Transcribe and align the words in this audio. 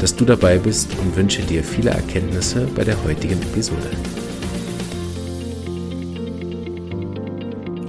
dass 0.00 0.16
du 0.16 0.24
dabei 0.24 0.58
bist 0.58 0.90
und 0.98 1.16
wünsche 1.16 1.42
dir 1.42 1.62
viele 1.62 1.90
Erkenntnisse 1.90 2.66
bei 2.74 2.84
der 2.84 3.02
heutigen 3.04 3.40
Episode. 3.42 3.90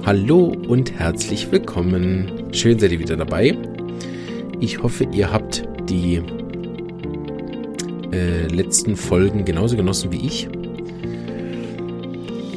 Hallo 0.04 0.54
und 0.68 0.92
herzlich 0.92 1.50
willkommen. 1.50 2.44
Schön 2.52 2.78
seid 2.78 2.92
ihr 2.92 3.00
wieder 3.00 3.16
dabei. 3.16 3.58
Ich 4.60 4.82
hoffe, 4.82 5.08
ihr 5.12 5.32
habt 5.32 5.64
die 5.88 6.22
äh, 8.12 8.46
letzten 8.46 8.96
Folgen 8.96 9.44
genauso 9.44 9.76
genossen 9.76 10.12
wie 10.12 10.24
ich. 10.24 10.48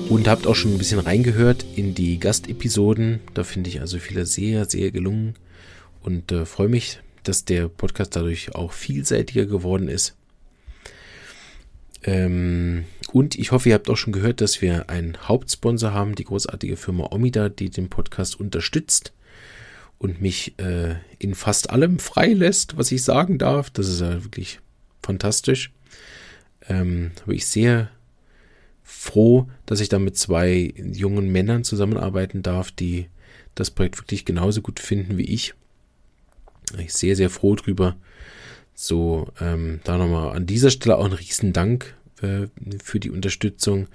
Und 0.10 0.28
habt 0.28 0.48
auch 0.48 0.56
schon 0.56 0.74
ein 0.74 0.78
bisschen 0.78 1.00
reingehört 1.00 1.66
in 1.76 1.96
die 1.96 2.20
Gastepisoden. 2.20 3.20
Da 3.34 3.44
finde 3.44 3.70
ich 3.70 3.82
also 3.82 3.98
viele 3.98 4.26
sehr, 4.26 4.66
sehr 4.66 4.92
gelungen 4.92 5.36
und 6.04 6.32
äh, 6.32 6.46
freue 6.46 6.70
mich, 6.70 7.00
dass 7.30 7.46
der 7.46 7.70
Podcast 7.70 8.16
dadurch 8.16 8.56
auch 8.56 8.74
vielseitiger 8.74 9.46
geworden 9.46 9.88
ist. 9.88 10.16
Ähm, 12.04 12.86
und 13.14 13.38
ich 13.38 13.52
hoffe, 13.52 13.70
ihr 13.70 13.76
habt 13.76 13.88
auch 13.88 13.98
schon 13.98 14.14
gehört, 14.14 14.42
dass 14.42 14.64
wir 14.64 14.90
einen 14.90 15.16
Hauptsponsor 15.28 15.94
haben, 15.94 16.16
die 16.16 16.24
großartige 16.24 16.76
Firma 16.76 17.12
Omida, 17.12 17.50
die 17.50 17.70
den 17.70 17.88
Podcast 17.88 18.40
unterstützt 18.40 19.14
und 20.00 20.22
mich 20.22 20.58
äh, 20.58 20.96
in 21.20 21.36
fast 21.36 21.70
allem 21.70 22.00
freilässt, 22.00 22.78
was 22.78 22.92
ich 22.92 23.04
sagen 23.04 23.38
darf. 23.38 23.70
Das 23.70 23.88
ist 23.88 24.02
ja 24.02 24.24
wirklich 24.24 24.60
fantastisch. 25.04 25.72
Ähm, 26.68 27.12
habe 27.22 27.36
ich 27.36 27.46
sehr 27.46 27.92
froh, 28.82 29.48
dass 29.68 29.82
ich 29.82 29.90
da 29.90 30.00
mit 30.00 30.18
zwei 30.18 30.74
jungen 30.76 31.32
Männern 31.32 31.64
zusammenarbeiten 31.64 32.42
darf, 32.42 32.72
die 32.72 33.08
das 33.54 33.70
Projekt 33.70 34.00
wirklich 34.00 34.26
genauso 34.26 34.62
gut 34.62 34.80
finden 34.80 35.18
wie 35.18 35.26
ich. 35.26 35.54
Ich 36.78 36.94
sehr, 36.94 37.16
sehr 37.16 37.30
froh 37.30 37.56
drüber. 37.56 37.96
So, 38.76 39.28
ähm, 39.42 39.82
da 39.84 39.98
nochmal 39.98 40.36
an 40.36 40.46
dieser 40.46 40.70
Stelle 40.70 40.98
auch 40.98 41.06
ein 41.06 41.14
Riesendank 41.14 41.96
äh, 42.22 42.48
für 42.82 43.00
die 43.00 43.10
Unterstützung, 43.10 43.88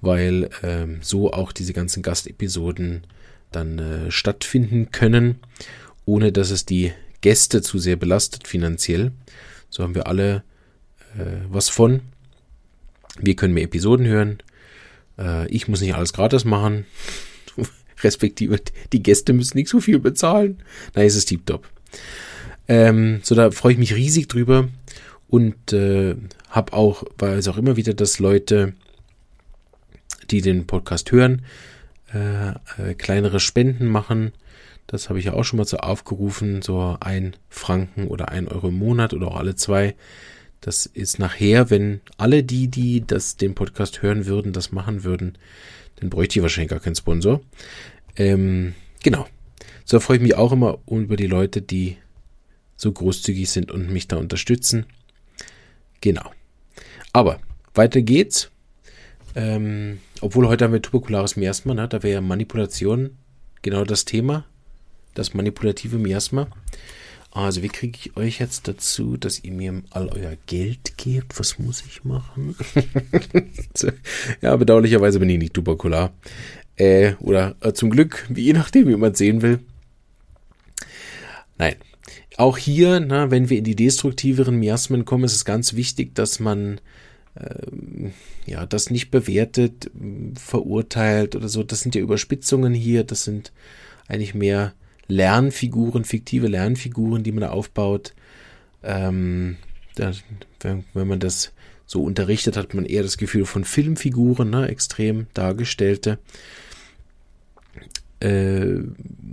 weil 0.00 0.48
ähm, 0.62 1.00
so 1.02 1.32
auch 1.32 1.52
diese 1.52 1.72
ganzen 1.72 2.02
Gastepisoden 2.02 3.06
dann 3.50 3.78
äh, 3.78 4.10
stattfinden 4.10 4.90
können, 4.92 5.40
ohne 6.06 6.32
dass 6.32 6.50
es 6.50 6.64
die 6.64 6.92
Gäste 7.20 7.62
zu 7.62 7.78
sehr 7.78 7.96
belastet 7.96 8.48
finanziell. 8.48 9.12
So 9.68 9.82
haben 9.82 9.94
wir 9.94 10.06
alle 10.06 10.42
äh, 11.18 11.44
was 11.48 11.68
von. 11.68 12.00
Wir 13.18 13.36
können 13.36 13.54
mehr 13.54 13.64
Episoden 13.64 14.06
hören. 14.06 14.38
Äh, 15.18 15.48
ich 15.48 15.68
muss 15.68 15.80
nicht 15.80 15.94
alles 15.94 16.12
gratis 16.12 16.44
machen. 16.44 16.86
Respektive 18.02 18.60
die 18.92 19.02
Gäste 19.02 19.32
müssen 19.32 19.58
nicht 19.58 19.68
so 19.68 19.80
viel 19.80 19.98
bezahlen. 19.98 20.62
Nein, 20.94 21.06
es 21.06 21.16
ist 21.16 21.26
tiptop. 21.26 21.68
Ähm, 22.68 23.20
so, 23.22 23.34
da 23.34 23.50
freue 23.50 23.72
ich 23.72 23.78
mich 23.78 23.94
riesig 23.94 24.28
drüber 24.28 24.68
und 25.28 25.72
äh, 25.72 26.16
habe 26.48 26.72
auch, 26.72 27.04
weiß 27.18 27.48
auch 27.48 27.56
immer 27.56 27.76
wieder, 27.76 27.94
dass 27.94 28.18
Leute, 28.18 28.74
die 30.30 30.40
den 30.40 30.66
Podcast 30.66 31.12
hören, 31.12 31.42
äh, 32.12 32.50
äh, 32.50 32.94
kleinere 32.96 33.40
Spenden 33.40 33.86
machen. 33.86 34.32
Das 34.86 35.08
habe 35.08 35.20
ich 35.20 35.26
ja 35.26 35.34
auch 35.34 35.44
schon 35.44 35.58
mal 35.58 35.66
so 35.66 35.76
aufgerufen, 35.78 36.62
so 36.62 36.96
ein 37.00 37.36
Franken 37.48 38.08
oder 38.08 38.30
ein 38.30 38.48
Euro 38.48 38.68
im 38.68 38.78
Monat 38.78 39.14
oder 39.14 39.28
auch 39.28 39.36
alle 39.36 39.54
zwei. 39.54 39.94
Das 40.60 40.84
ist 40.86 41.18
nachher, 41.18 41.70
wenn 41.70 42.00
alle 42.16 42.42
die, 42.42 42.68
die 42.68 43.06
das, 43.06 43.36
den 43.36 43.54
Podcast 43.54 44.02
hören 44.02 44.26
würden, 44.26 44.52
das 44.52 44.72
machen 44.72 45.04
würden, 45.04 45.38
dann 45.96 46.10
bräuchte 46.10 46.38
ich 46.38 46.42
wahrscheinlich 46.42 46.70
gar 46.70 46.80
keinen 46.80 46.96
Sponsor. 46.96 47.40
Ähm, 48.16 48.74
genau. 49.02 49.26
So 49.90 49.98
freue 49.98 50.18
ich 50.18 50.22
mich 50.22 50.36
auch 50.36 50.52
immer 50.52 50.78
über 50.86 51.16
die 51.16 51.26
Leute, 51.26 51.60
die 51.60 51.96
so 52.76 52.92
großzügig 52.92 53.50
sind 53.50 53.72
und 53.72 53.90
mich 53.90 54.06
da 54.06 54.18
unterstützen. 54.18 54.86
Genau. 56.00 56.30
Aber 57.12 57.40
weiter 57.74 58.00
geht's. 58.00 58.52
Ähm, 59.34 59.98
obwohl 60.20 60.46
heute 60.46 60.64
haben 60.64 60.72
wir 60.74 60.80
tuberkulares 60.80 61.34
Miasma, 61.34 61.74
ne? 61.74 61.88
da 61.88 62.04
wäre 62.04 62.14
ja 62.14 62.20
Manipulation 62.20 63.16
genau 63.62 63.82
das 63.82 64.04
Thema. 64.04 64.44
Das 65.14 65.34
manipulative 65.34 65.98
Miasma. 65.98 66.46
Also, 67.32 67.64
wie 67.64 67.68
kriege 67.68 67.98
ich 68.00 68.16
euch 68.16 68.38
jetzt 68.38 68.68
dazu, 68.68 69.16
dass 69.16 69.42
ihr 69.42 69.52
mir 69.52 69.82
all 69.90 70.08
euer 70.10 70.36
Geld 70.46 70.98
gebt? 70.98 71.36
Was 71.36 71.58
muss 71.58 71.82
ich 71.84 72.04
machen? 72.04 72.54
ja, 74.40 74.54
bedauerlicherweise 74.54 75.18
bin 75.18 75.30
ich 75.30 75.38
nicht 75.38 75.54
tuberkular. 75.54 76.12
Äh, 76.76 77.14
oder 77.18 77.56
äh, 77.60 77.72
zum 77.72 77.90
Glück, 77.90 78.28
je 78.32 78.52
nachdem, 78.52 78.86
wie 78.86 78.94
man 78.94 79.14
sehen 79.14 79.42
will. 79.42 79.58
Nein. 81.60 81.76
Auch 82.38 82.56
hier, 82.56 83.00
na, 83.00 83.30
wenn 83.30 83.50
wir 83.50 83.58
in 83.58 83.64
die 83.64 83.76
destruktiveren 83.76 84.58
Miasmen 84.58 85.04
kommen, 85.04 85.24
ist 85.24 85.34
es 85.34 85.44
ganz 85.44 85.74
wichtig, 85.74 86.14
dass 86.14 86.40
man 86.40 86.80
äh, 87.34 88.08
ja, 88.46 88.64
das 88.64 88.88
nicht 88.88 89.10
bewertet, 89.10 89.90
verurteilt 90.34 91.36
oder 91.36 91.50
so. 91.50 91.62
Das 91.62 91.80
sind 91.80 91.94
ja 91.94 92.00
Überspitzungen 92.00 92.72
hier. 92.72 93.04
Das 93.04 93.24
sind 93.24 93.52
eigentlich 94.08 94.34
mehr 94.34 94.72
Lernfiguren, 95.06 96.06
fiktive 96.06 96.46
Lernfiguren, 96.46 97.24
die 97.24 97.32
man 97.32 97.42
da 97.42 97.50
aufbaut. 97.50 98.14
Ähm, 98.82 99.58
da, 99.96 100.12
wenn, 100.60 100.84
wenn, 100.94 101.08
man 101.08 101.20
das 101.20 101.52
so 101.84 102.02
unterrichtet, 102.02 102.56
hat 102.56 102.72
man 102.72 102.86
eher 102.86 103.02
das 103.02 103.18
Gefühl 103.18 103.44
von 103.44 103.64
Filmfiguren, 103.64 104.48
ne, 104.48 104.66
extrem 104.68 105.26
dargestellte. 105.34 106.18
Äh, 108.20 108.82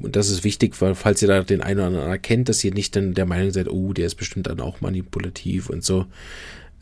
und 0.01 0.15
das 0.15 0.29
ist 0.29 0.43
wichtig, 0.43 0.79
weil 0.81 0.95
falls 0.95 1.21
ihr 1.21 1.27
da 1.27 1.41
den 1.41 1.61
einen 1.61 1.79
oder 1.79 1.87
anderen 1.87 2.09
erkennt, 2.09 2.49
dass 2.49 2.63
ihr 2.63 2.73
nicht 2.73 2.95
dann 2.95 3.13
der 3.13 3.25
Meinung 3.25 3.51
seid, 3.51 3.69
oh, 3.69 3.93
der 3.93 4.05
ist 4.05 4.15
bestimmt 4.15 4.47
dann 4.47 4.59
auch 4.59 4.81
manipulativ 4.81 5.69
und 5.69 5.83
so. 5.83 6.05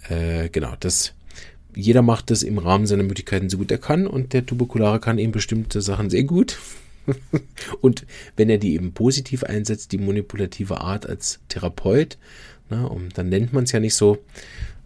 Äh, 0.09 0.49
genau, 0.49 0.73
das 0.79 1.13
jeder 1.75 2.01
macht 2.01 2.31
das 2.31 2.41
im 2.41 2.57
Rahmen 2.57 2.87
seiner 2.87 3.03
Möglichkeiten 3.03 3.49
so 3.49 3.57
gut 3.57 3.69
er 3.69 3.77
kann 3.77 4.07
und 4.07 4.33
der 4.33 4.45
Tuberkulare 4.45 4.99
kann 4.99 5.17
eben 5.17 5.33
bestimmte 5.33 5.81
Sachen 5.81 6.09
sehr 6.09 6.23
gut. 6.23 6.57
und 7.81 8.05
wenn 8.35 8.49
er 8.49 8.57
die 8.57 8.73
eben 8.73 8.93
positiv 8.93 9.43
einsetzt, 9.43 9.91
die 9.91 9.97
manipulative 9.97 10.81
Art 10.81 11.07
als 11.07 11.39
Therapeut, 11.49 12.17
na, 12.69 12.85
und 12.85 13.17
dann 13.17 13.29
nennt 13.29 13.53
man 13.53 13.65
es 13.65 13.73
ja 13.73 13.79
nicht 13.79 13.93
so, 13.93 14.17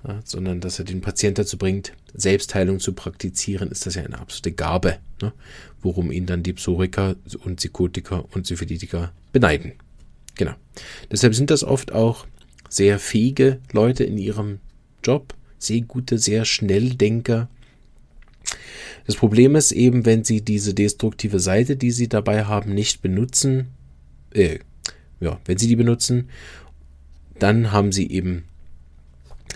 na, 0.03 0.21
sondern 0.23 0.61
dass 0.61 0.79
er 0.79 0.85
den 0.85 1.01
Patienten 1.01 1.41
dazu 1.41 1.57
bringt, 1.57 1.93
Selbstheilung 2.13 2.79
zu 2.79 2.93
praktizieren, 2.93 3.69
ist 3.69 3.85
das 3.85 3.95
ja 3.95 4.03
eine 4.03 4.19
absolute 4.19 4.51
Gabe, 4.51 4.97
ne, 5.21 5.33
worum 5.81 6.11
ihn 6.11 6.25
dann 6.25 6.43
die 6.43 6.53
Psoriker 6.53 7.15
und 7.43 7.57
Psychotiker 7.57 8.25
und 8.33 8.47
Syphilitiker 8.47 9.11
beneiden. 9.31 9.73
Genau. 10.35 10.53
Deshalb 11.11 11.35
sind 11.35 11.51
das 11.51 11.63
oft 11.63 11.91
auch 11.91 12.25
sehr 12.69 12.99
fähige 12.99 13.59
Leute 13.71 14.03
in 14.03 14.17
ihrem 14.17 14.59
Job, 15.03 15.33
sehr 15.57 15.81
gute, 15.81 16.17
sehr 16.17 16.45
Schnelldenker, 16.45 17.49
das 19.05 19.15
Problem 19.15 19.55
ist 19.55 19.71
eben, 19.71 20.05
wenn 20.05 20.23
Sie 20.23 20.41
diese 20.41 20.75
destruktive 20.75 21.39
Seite, 21.39 21.75
die 21.75 21.89
Sie 21.89 22.07
dabei 22.07 22.45
haben, 22.45 22.75
nicht 22.75 23.01
benutzen, 23.01 23.69
äh, 24.33 24.59
ja, 25.19 25.39
wenn 25.45 25.57
Sie 25.57 25.67
die 25.67 25.75
benutzen, 25.75 26.29
dann 27.39 27.71
haben 27.71 27.91
Sie 27.91 28.09
eben 28.11 28.43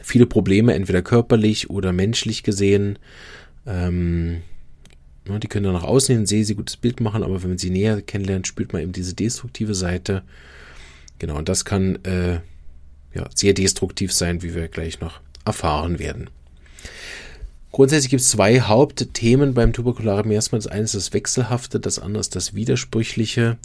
viele 0.04 0.26
Probleme, 0.28 0.74
entweder 0.74 1.02
körperlich 1.02 1.70
oder 1.70 1.92
menschlich 1.94 2.44
gesehen. 2.44 3.00
Ähm, 3.66 4.42
ja, 5.28 5.40
die 5.40 5.48
können 5.48 5.64
dann 5.64 5.74
nach 5.74 5.84
außen 5.84 6.14
hin 6.14 6.26
sehr, 6.26 6.44
sehr 6.44 6.58
gutes 6.58 6.78
Bild 6.78 7.00
machen, 7.00 7.24
aber 7.24 7.42
wenn 7.42 7.52
man 7.52 7.58
sie 7.58 7.70
näher 7.70 8.02
kennenlernt, 8.02 8.46
spürt 8.46 8.74
man 8.74 8.82
eben 8.82 8.92
diese 8.92 9.16
destruktive 9.16 9.74
Seite. 9.74 10.24
Genau, 11.18 11.38
und 11.38 11.48
das 11.48 11.64
kann 11.64 12.04
äh, 12.04 12.42
ja, 13.16 13.30
sehr 13.34 13.54
destruktiv 13.54 14.12
sein, 14.12 14.44
wie 14.44 14.54
wir 14.54 14.68
gleich 14.68 15.00
noch 15.00 15.22
erfahren 15.46 15.98
werden. 16.00 16.30
Grundsätzlich 17.72 18.12
gibt 18.12 18.22
es 18.22 18.30
zwei 18.30 18.60
Hauptthemen 18.60 19.54
beim 19.54 19.74
tuberkularen 19.74 20.28
Miasma. 20.28 20.58
Das 20.58 20.68
eine 20.68 20.84
ist 20.84 20.94
das 20.94 21.14
Wechselhafte, 21.14 21.80
das 21.80 21.98
andere 21.98 22.22
ist 22.22 22.36
das 22.36 22.54
Widersprüchliche 22.54 23.58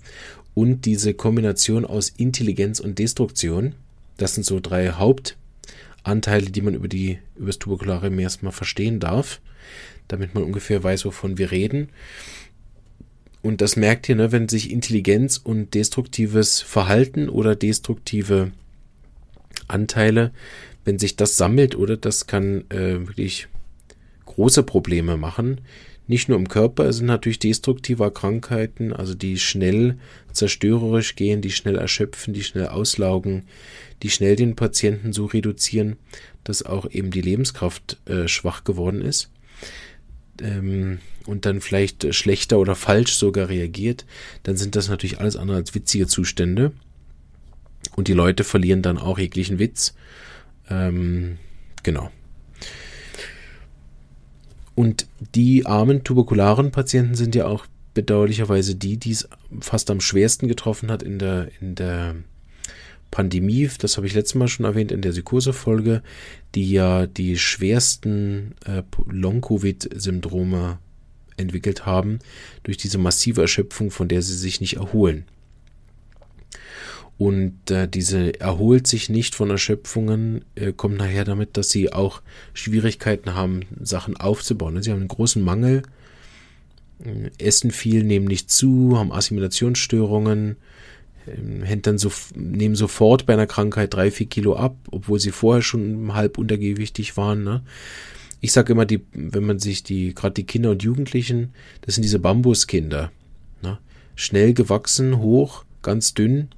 und 0.55 0.87
diese 0.87 1.13
Kombination 1.13 1.85
aus 1.85 2.09
Intelligenz 2.09 2.81
und 2.81 2.99
Destruktion. 2.99 3.75
Das 4.17 4.35
sind 4.35 4.45
so 4.45 4.61
drei 4.61 4.93
Hauptanteile, 6.07 6.51
die 6.51 6.63
man 6.63 6.75
über, 6.75 6.89
die, 6.89 7.19
über 7.37 7.47
das 7.47 7.59
tuberkulare 7.59 8.11
Miasma 8.11 8.51
verstehen 8.51 9.01
darf, 9.01 9.41
damit 10.09 10.35
man 10.35 10.43
ungefähr 10.43 10.83
weiß, 10.83 11.05
wovon 11.05 11.39
wir 11.39 11.51
reden. 11.51 11.89
Und 13.43 13.61
das 13.61 13.77
merkt 13.77 14.09
ihr, 14.09 14.17
ne, 14.17 14.33
wenn 14.33 14.49
sich 14.49 14.71
Intelligenz 14.71 15.37
und 15.37 15.75
destruktives 15.75 16.61
Verhalten 16.61 17.29
oder 17.29 17.55
destruktive 17.55 18.53
Anteile, 19.69 20.33
wenn 20.85 20.99
sich 20.99 21.17
das 21.17 21.37
sammelt, 21.37 21.77
oder 21.77 21.97
das 21.97 22.27
kann 22.27 22.65
äh, 22.71 23.07
wirklich 23.07 23.49
große 24.25 24.63
Probleme 24.63 25.17
machen. 25.17 25.61
Nicht 26.09 26.29
nur 26.29 26.39
im 26.39 26.49
Körper, 26.49 26.87
es 26.87 26.97
sind 26.97 27.07
natürlich 27.07 27.39
destruktive 27.39 28.11
Krankheiten, 28.11 28.95
also 28.95 29.15
die 29.15 29.39
schnell 29.39 29.99
zerstörerisch 30.33 31.15
gehen, 31.17 31.43
die 31.43 31.51
schnell 31.51 31.77
erschöpfen, 31.77 32.33
die 32.33 32.43
schnell 32.43 32.69
auslaugen, 32.69 33.45
die 34.03 34.11
schnell 34.11 34.35
den 34.35 34.57
Patienten 34.57 35.13
so 35.13 35.27
reduzieren, 35.27 35.97
dass 36.45 36.65
auch 36.65 36.91
eben 36.91 37.11
die 37.11 37.21
Lebenskraft 37.21 37.99
äh, 38.07 38.27
schwach 38.27 38.65
geworden 38.65 39.03
ist 39.03 39.31
ähm, 40.41 40.99
und 41.27 41.45
dann 41.45 41.61
vielleicht 41.61 42.15
schlechter 42.15 42.59
oder 42.59 42.75
falsch 42.75 43.13
sogar 43.13 43.51
reagiert, 43.51 44.07
dann 44.45 44.57
sind 44.57 44.77
das 44.77 44.89
natürlich 44.89 45.21
alles 45.21 45.37
andere 45.37 45.59
als 45.59 45.75
witzige 45.75 46.07
Zustände. 46.07 46.73
Und 47.97 48.09
die 48.09 48.15
Leute 48.15 48.45
verlieren 48.45 48.83
dann 48.83 48.99
auch 48.99 49.19
jeglichen 49.19 49.59
Witz. 49.59 49.95
Ähm, 50.71 51.39
genau. 51.83 52.11
Und 54.79 55.09
die 55.35 55.67
armen 55.67 56.05
tuberkularen 56.05 56.71
Patienten 56.71 57.17
sind 57.17 57.35
ja 57.35 57.47
auch 57.47 57.67
bedauerlicherweise 57.95 58.77
die, 58.77 58.97
die 58.97 59.11
es 59.11 59.29
fast 59.59 59.91
am 59.91 60.01
schwersten 60.01 60.47
getroffen 60.47 60.93
hat 60.93 61.03
in 61.03 61.19
der, 61.19 61.49
in 61.61 61.75
der 61.75 62.15
Pandemie. 63.11 63.69
Das 63.81 63.97
habe 63.97 64.07
ich 64.07 64.15
letztes 64.15 64.37
Mal 64.37 64.47
schon 64.47 64.67
erwähnt 64.67 64.93
in 64.93 65.03
der 65.03 65.11
Psychose-Folge, 65.11 66.05
die 66.55 66.71
ja 66.71 67.09
die 67.09 67.39
schwersten 67.39 68.55
äh, 68.67 68.85
Long-Covid-Syndrome 69.09 70.79
entwickelt 71.37 71.85
haben 71.85 72.21
durch 72.63 72.77
diese 72.77 72.99
massive 72.99 73.41
Erschöpfung, 73.41 73.91
von 73.91 74.07
der 74.07 74.23
sie 74.23 74.37
sich 74.37 74.61
nicht 74.61 74.77
erholen. 74.77 75.25
Und 77.19 77.71
äh, 77.73 77.89
diese 77.89 78.39
erholt 78.41 78.87
sich 78.87 79.09
nicht 79.09 79.35
von 79.35 79.51
Erschöpfungen, 79.51 80.45
äh, 80.55 80.73
kommt 80.73 80.99
nachher 80.99 81.25
damit, 81.25 81.57
dass 81.57 81.69
sie 81.69 81.93
auch 81.93 82.23
Schwierigkeiten 82.55 83.35
haben, 83.35 83.63
Sachen 83.83 84.17
aufzubauen. 84.17 84.81
Sie 84.81 84.93
haben 84.93 85.01
einen 85.01 85.09
großen 85.09 85.43
Mangel, 85.43 85.83
äh, 87.05 87.31
essen 87.45 87.73
viel, 87.73 88.05
nehmen 88.05 88.27
nicht 88.27 88.53
zu, 88.53 88.97
haben 88.99 89.13
Assimilationsstörungen, 89.13 90.57
dann 91.83 91.99
so, 91.99 92.11
nehmen 92.35 92.75
sofort 92.75 93.27
bei 93.27 93.35
einer 93.35 93.47
Krankheit 93.47 93.93
drei, 93.93 94.11
vier 94.11 94.27
Kilo 94.27 94.57
ab, 94.57 94.77
obwohl 94.91 95.19
sie 95.19 95.31
vorher 95.31 95.63
schon 95.63 96.15
halb 96.15 96.39
untergewichtig 96.39 97.17
waren. 97.17 97.45
Ne? 97.45 97.63
Ich 98.41 98.53
sage 98.53 98.73
immer, 98.73 98.87
die, 98.87 99.01
wenn 99.13 99.45
man 99.45 99.59
sich 99.59 99.83
die, 99.83 100.15
gerade 100.15 100.35
die 100.35 100.47
Kinder 100.47 100.71
und 100.71 100.83
Jugendlichen, 100.83 101.51
das 101.83 101.97
sind 101.97 102.03
diese 102.03 102.19
Bambuskinder. 102.19 103.11
Ne? 103.63 103.79
Schnell 104.15 104.55
gewachsen, 104.55 105.19
hoch, 105.19 105.65
ganz 105.83 106.15
dünn, 106.15 106.49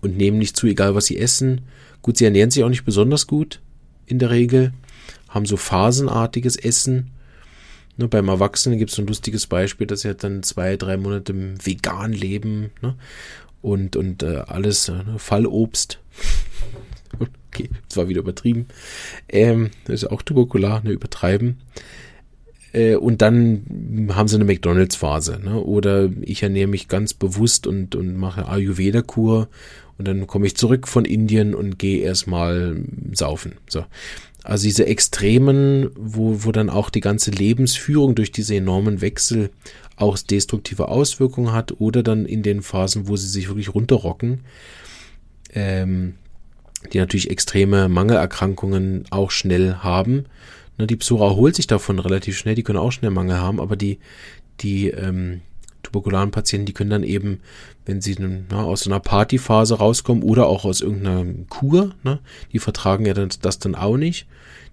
und 0.00 0.16
nehmen 0.16 0.38
nicht 0.38 0.56
zu, 0.56 0.66
egal 0.66 0.94
was 0.94 1.06
sie 1.06 1.18
essen. 1.18 1.62
Gut, 2.02 2.16
sie 2.16 2.24
ernähren 2.24 2.50
sich 2.50 2.64
auch 2.64 2.68
nicht 2.68 2.84
besonders 2.84 3.26
gut 3.26 3.60
in 4.06 4.18
der 4.18 4.30
Regel, 4.30 4.72
haben 5.28 5.46
so 5.46 5.56
phasenartiges 5.56 6.56
Essen. 6.56 7.10
Ne, 7.96 8.08
beim 8.08 8.28
Erwachsenen 8.28 8.78
gibt 8.78 8.90
es 8.90 8.96
so 8.96 9.02
ein 9.02 9.08
lustiges 9.08 9.46
Beispiel, 9.46 9.86
dass 9.86 10.04
er 10.04 10.14
dann 10.14 10.42
zwei, 10.42 10.76
drei 10.76 10.96
Monate 10.96 11.34
vegan 11.34 12.12
leben 12.12 12.70
ne, 12.80 12.96
und, 13.62 13.96
und 13.96 14.22
äh, 14.22 14.42
alles 14.46 14.88
äh, 14.88 14.92
ne, 14.92 15.18
Fallobst. 15.18 16.00
okay, 17.20 17.70
das 17.88 17.96
war 17.96 18.08
wieder 18.08 18.20
übertrieben. 18.20 18.66
Ähm, 19.28 19.70
das 19.84 20.02
ist 20.02 20.10
auch 20.10 20.22
tuberkular, 20.22 20.82
ne, 20.82 20.90
übertreiben. 20.90 21.58
Äh, 22.72 22.96
und 22.96 23.22
dann 23.22 24.08
haben 24.14 24.28
sie 24.28 24.36
eine 24.36 24.44
McDonalds-Phase. 24.44 25.40
Ne? 25.42 25.60
Oder 25.60 26.10
ich 26.22 26.42
ernähre 26.42 26.68
mich 26.68 26.88
ganz 26.88 27.14
bewusst 27.14 27.66
und, 27.66 27.94
und 27.94 28.16
mache 28.16 28.48
Ayurveda-Kur 28.48 29.48
und 29.98 30.08
dann 30.08 30.26
komme 30.26 30.46
ich 30.46 30.56
zurück 30.56 30.88
von 30.88 31.04
Indien 31.04 31.54
und 31.54 31.78
gehe 31.78 32.02
erstmal 32.02 32.76
saufen. 33.12 33.56
So. 33.68 33.84
Also 34.42 34.64
diese 34.64 34.86
Extremen, 34.86 35.90
wo, 35.96 36.44
wo 36.44 36.52
dann 36.52 36.70
auch 36.70 36.88
die 36.88 37.00
ganze 37.00 37.30
Lebensführung 37.30 38.14
durch 38.14 38.32
diese 38.32 38.56
enormen 38.56 39.02
Wechsel 39.02 39.50
auch 39.96 40.16
destruktive 40.16 40.88
Auswirkungen 40.88 41.52
hat 41.52 41.78
oder 41.78 42.02
dann 42.02 42.24
in 42.24 42.42
den 42.42 42.62
Phasen, 42.62 43.06
wo 43.06 43.16
sie 43.16 43.28
sich 43.28 43.48
wirklich 43.48 43.74
runterrocken, 43.74 44.40
ähm, 45.52 46.14
die 46.92 46.98
natürlich 46.98 47.30
extreme 47.30 47.90
Mangelerkrankungen 47.90 49.04
auch 49.10 49.30
schnell 49.30 49.74
haben. 49.74 50.24
Ne, 50.80 50.86
die 50.86 50.96
Psora 50.96 51.26
erholt 51.26 51.54
sich 51.54 51.66
davon 51.66 51.98
relativ 51.98 52.38
schnell, 52.38 52.54
die 52.54 52.62
können 52.62 52.78
auch 52.78 52.90
schnell 52.90 53.10
Mangel 53.10 53.36
haben, 53.36 53.60
aber 53.60 53.76
die, 53.76 53.98
die 54.60 54.88
ähm, 54.88 55.42
tuberkularen 55.82 56.30
Patienten, 56.30 56.64
die 56.64 56.72
können 56.72 56.88
dann 56.88 57.04
eben, 57.04 57.40
wenn 57.84 58.00
sie 58.00 58.16
na, 58.18 58.64
aus 58.64 58.80
so 58.80 58.90
einer 58.90 59.00
Partyphase 59.00 59.74
rauskommen 59.74 60.22
oder 60.22 60.46
auch 60.46 60.64
aus 60.64 60.80
irgendeiner 60.80 61.26
Kur, 61.50 61.94
ne, 62.02 62.20
die 62.52 62.58
vertragen 62.58 63.04
ja 63.04 63.12
das 63.12 63.58
dann 63.58 63.74
auch 63.74 63.98
nicht. 63.98 64.26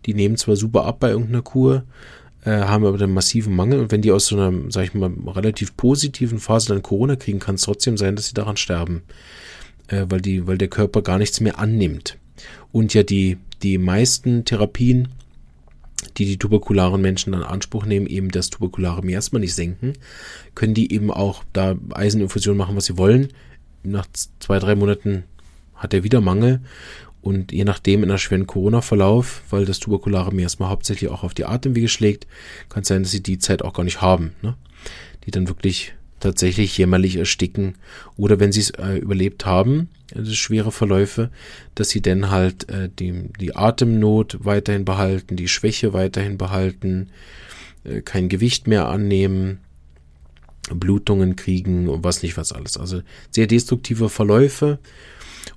Die 0.06 0.14
nehmen 0.14 0.38
zwar 0.38 0.56
super 0.56 0.86
ab 0.86 1.02
bei 1.02 1.10
irgendeiner 1.10 1.42
Kur, 1.42 1.84
äh, 2.46 2.52
haben 2.52 2.86
aber 2.86 2.98
dann 2.98 3.12
massiven 3.12 3.54
Mangel 3.54 3.82
und 3.82 3.92
wenn 3.92 4.02
die 4.02 4.14
aus 4.14 4.28
so 4.28 4.38
einer, 4.38 4.54
sag 4.70 4.86
ich 4.86 4.94
mal, 4.94 5.12
relativ 5.26 5.76
positiven 5.76 6.40
Phase 6.40 6.70
dann 6.70 6.84
Corona 6.84 7.18
kriegen, 7.18 7.40
kann 7.40 7.56
es 7.56 7.64
trotzdem 7.64 7.98
sein, 7.98 8.16
dass 8.16 8.28
sie 8.28 8.34
daran 8.34 8.56
sterben, 8.56 9.04
äh, 9.88 10.06
weil 10.08 10.22
die, 10.22 10.48
weil 10.48 10.58
der 10.58 10.70
Körper 10.70 11.02
gar 11.02 11.18
nichts 11.18 11.42
mehr 11.42 11.60
annimmt. 11.60 12.18
Und 12.72 12.94
ja 12.94 13.04
die, 13.04 13.40
die 13.62 13.78
meisten 13.78 14.46
Therapien, 14.46 15.10
die 16.18 16.26
die 16.26 16.38
tuberkularen 16.38 17.02
Menschen 17.02 17.34
in 17.34 17.44
Anspruch 17.44 17.86
nehmen, 17.86 18.08
eben 18.08 18.30
das 18.30 18.50
tuberkulare 18.50 19.04
Miasma 19.04 19.40
nicht 19.40 19.56
senken, 19.56 19.94
können 20.56 20.74
die 20.74 20.94
eben 20.94 21.12
auch 21.12 21.44
da 21.54 21.76
Eiseninfusion 21.92 22.58
machen, 22.58 22.76
was 22.76 22.86
sie 22.86 22.98
wollen. 22.98 23.30
Nach 23.84 24.08
zwei, 24.40 24.60
drei 24.60 24.76
Monaten 24.76 25.24
hat 25.76 25.94
er 25.94 26.04
wieder 26.04 26.22
Mangel 26.22 26.62
und 27.22 27.52
je 27.52 27.64
nachdem 27.64 28.04
in 28.04 28.10
einer 28.10 28.20
schweren 28.20 28.48
Corona-Verlauf, 28.48 29.42
weil 29.50 29.66
das 29.66 29.80
tuberkulare 29.80 30.34
Miasma 30.34 30.70
hauptsächlich 30.70 31.10
auch 31.10 31.24
auf 31.24 31.34
die 31.34 31.46
Atemwege 31.46 31.88
schlägt, 31.88 32.28
kann 32.70 32.84
es 32.84 32.88
sein, 32.88 33.04
dass 33.04 33.12
sie 33.12 33.24
die 33.24 33.40
Zeit 33.40 33.62
auch 33.62 33.74
gar 33.74 33.84
nicht 33.84 34.02
haben. 34.02 34.34
Ne? 34.42 34.56
Die 35.26 35.32
dann 35.32 35.48
wirklich 35.48 35.94
tatsächlich 36.20 36.78
jämmerlich 36.78 37.18
ersticken 37.18 37.76
oder 38.16 38.40
wenn 38.40 38.52
sie 38.52 38.62
es 38.62 38.72
äh, 38.72 38.98
überlebt 38.98 39.46
haben, 39.46 39.90
also 40.16 40.34
schwere 40.34 40.72
Verläufe, 40.72 41.30
dass 41.76 41.90
sie 41.90 42.02
dann 42.02 42.32
halt 42.32 42.70
äh, 42.70 42.90
die, 42.90 43.30
die 43.40 43.56
Atemnot 43.56 44.40
weiterhin 44.42 44.86
behalten, 44.86 45.36
die 45.36 45.48
Schwäche 45.48 45.94
weiterhin 45.94 46.38
behalten, 46.38 47.10
äh, 47.84 48.02
kein 48.02 48.30
Gewicht 48.30 48.68
mehr 48.68 48.88
annehmen, 48.88 49.60
Blutungen 50.74 51.36
kriegen 51.36 51.88
und 51.88 52.04
was 52.04 52.24
nicht 52.24 52.38
was 52.38 52.52
alles. 52.52 52.78
Also 52.78 53.02
sehr 53.32 53.48
destruktive 53.48 54.10
Verläufe 54.10 54.80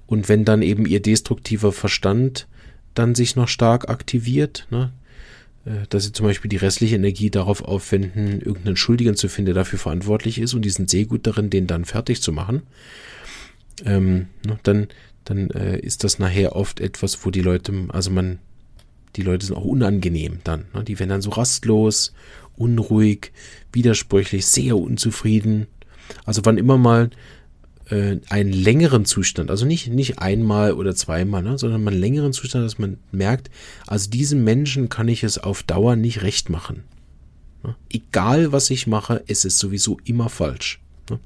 und 0.06 0.28
wenn 0.28 0.44
dann 0.44 0.62
eben 0.62 0.86
ihr 0.86 1.00
destruktiver 1.00 1.72
Verstand 1.72 2.46
dann 2.94 3.14
sich 3.14 3.36
noch 3.36 3.48
stark 3.48 3.88
aktiviert, 3.88 4.66
ne, 4.70 4.92
dass 5.88 6.04
sie 6.04 6.12
zum 6.12 6.26
Beispiel 6.26 6.48
die 6.48 6.56
restliche 6.56 6.96
Energie 6.96 7.30
darauf 7.30 7.62
aufwenden, 7.62 8.40
irgendeinen 8.40 8.76
Schuldigen 8.76 9.16
zu 9.16 9.28
finden, 9.28 9.46
der 9.46 9.54
dafür 9.54 9.78
verantwortlich 9.78 10.38
ist 10.38 10.54
und 10.54 10.62
die 10.64 10.70
sind 10.70 10.90
sehr 10.90 11.04
gut 11.04 11.26
darin, 11.26 11.50
den 11.50 11.66
dann 11.66 11.84
fertig 11.84 12.22
zu 12.22 12.32
machen, 12.32 12.62
ähm, 13.84 14.28
ne, 14.46 14.58
dann, 14.62 14.88
dann 15.24 15.50
äh, 15.50 15.78
ist 15.78 16.04
das 16.04 16.18
nachher 16.18 16.56
oft 16.56 16.80
etwas, 16.80 17.24
wo 17.24 17.30
die 17.30 17.42
Leute, 17.42 17.72
also 17.88 18.10
man, 18.10 18.38
die 19.16 19.22
Leute 19.22 19.46
sind 19.46 19.56
auch 19.56 19.64
unangenehm 19.64 20.40
dann. 20.44 20.66
Ne, 20.74 20.84
die 20.84 20.98
werden 20.98 21.10
dann 21.10 21.22
so 21.22 21.30
rastlos, 21.30 22.12
unruhig, 22.56 23.32
widersprüchlich, 23.72 24.46
sehr 24.46 24.76
unzufrieden. 24.76 25.66
Also 26.24 26.42
wann 26.44 26.58
immer 26.58 26.78
mal 26.78 27.10
äh, 27.90 28.18
einen 28.28 28.52
längeren 28.52 29.04
Zustand, 29.04 29.50
also 29.50 29.66
nicht, 29.66 29.88
nicht 29.88 30.18
einmal 30.18 30.72
oder 30.72 30.94
zweimal, 30.94 31.42
ne, 31.42 31.58
sondern 31.58 31.86
einen 31.86 31.98
längeren 31.98 32.32
Zustand, 32.32 32.64
dass 32.64 32.78
man 32.78 32.98
merkt, 33.12 33.50
also 33.86 34.10
diesem 34.10 34.44
Menschen 34.44 34.88
kann 34.88 35.08
ich 35.08 35.24
es 35.24 35.38
auf 35.38 35.62
Dauer 35.62 35.96
nicht 35.96 36.22
recht 36.22 36.50
machen. 36.50 36.84
Ne? 37.62 37.74
Egal 37.90 38.52
was 38.52 38.70
ich 38.70 38.86
mache, 38.86 39.22
es 39.26 39.44
ist 39.44 39.58
sowieso 39.58 39.98
immer 40.04 40.28
falsch. 40.28 40.80
Ne? 41.10 41.18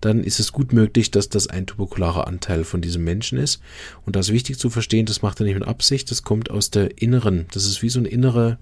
Dann 0.00 0.24
ist 0.24 0.40
es 0.40 0.52
gut 0.52 0.72
möglich, 0.72 1.10
dass 1.10 1.28
das 1.28 1.46
ein 1.46 1.66
tuberkularer 1.66 2.26
Anteil 2.26 2.64
von 2.64 2.80
diesem 2.80 3.04
Menschen 3.04 3.38
ist. 3.38 3.60
Und 4.04 4.16
das 4.16 4.28
ist 4.28 4.34
wichtig 4.34 4.58
zu 4.58 4.68
verstehen, 4.70 5.06
das 5.06 5.22
macht 5.22 5.40
er 5.40 5.44
nicht 5.44 5.54
mit 5.54 5.68
Absicht, 5.68 6.10
das 6.10 6.22
kommt 6.22 6.50
aus 6.50 6.70
der 6.70 7.00
inneren, 7.00 7.46
das 7.52 7.66
ist 7.66 7.82
wie 7.82 7.88
so 7.88 8.00
ein 8.00 8.06
innere 8.06 8.58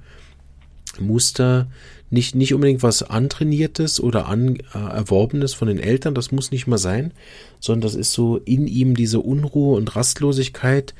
Muster, 0.99 1.69
nicht, 2.11 2.35
nicht 2.35 2.55
unbedingt 2.55 2.83
was 2.83 3.05
antrainiertes 3.05 4.01
oder 4.01 4.27
an, 4.27 4.57
äh, 4.57 4.79
erworbenes 4.79 5.55
von 5.55 5.69
den 5.69 5.79
Eltern, 5.79 6.15
das 6.15 6.33
muss 6.33 6.51
nicht 6.51 6.67
mal 6.67 6.79
sein, 6.79 7.13
sondern 7.61 7.83
das 7.83 7.95
ist 7.95 8.13
so 8.13 8.39
in 8.39 8.67
ihm 8.67 8.97
diese 8.97 9.21
Unruhe 9.21 9.77
und 9.77 9.95
Rastlosigkeit. 9.95 10.95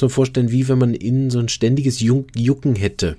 Man 0.00 0.10
vorstellen, 0.10 0.50
wie 0.50 0.68
wenn 0.68 0.78
man 0.78 0.94
innen 0.94 1.30
so 1.30 1.38
ein 1.38 1.48
ständiges 1.48 2.00
Jucken 2.00 2.74
hätte. 2.74 3.16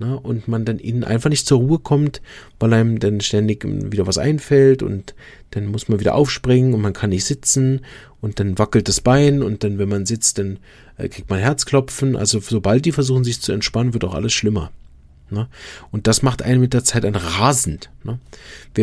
Ne? 0.00 0.18
Und 0.18 0.48
man 0.48 0.64
dann 0.64 0.78
innen 0.78 1.04
einfach 1.04 1.30
nicht 1.30 1.46
zur 1.46 1.58
Ruhe 1.58 1.78
kommt, 1.78 2.20
weil 2.58 2.72
einem 2.72 2.98
dann 2.98 3.20
ständig 3.20 3.64
wieder 3.64 4.06
was 4.06 4.18
einfällt 4.18 4.82
und 4.82 5.14
dann 5.50 5.66
muss 5.66 5.88
man 5.88 6.00
wieder 6.00 6.14
aufspringen 6.14 6.74
und 6.74 6.80
man 6.80 6.94
kann 6.94 7.10
nicht 7.10 7.24
sitzen 7.24 7.82
und 8.20 8.40
dann 8.40 8.58
wackelt 8.58 8.88
das 8.88 9.02
Bein 9.02 9.42
und 9.42 9.62
dann, 9.62 9.78
wenn 9.78 9.88
man 9.88 10.06
sitzt, 10.06 10.38
dann 10.38 10.58
äh, 10.96 11.08
kriegt 11.08 11.28
man 11.28 11.38
Herzklopfen. 11.38 12.16
Also 12.16 12.40
sobald 12.40 12.86
die 12.86 12.92
versuchen 12.92 13.24
sich 13.24 13.40
zu 13.40 13.52
entspannen, 13.52 13.92
wird 13.92 14.04
auch 14.04 14.14
alles 14.14 14.32
schlimmer. 14.32 14.72
Ne? 15.30 15.48
Und 15.90 16.06
das 16.06 16.22
macht 16.22 16.42
einen 16.42 16.60
mit 16.60 16.74
der 16.74 16.84
Zeit 16.84 17.04
dann 17.04 17.14
rasend. 17.14 17.90
Ne? 18.04 18.18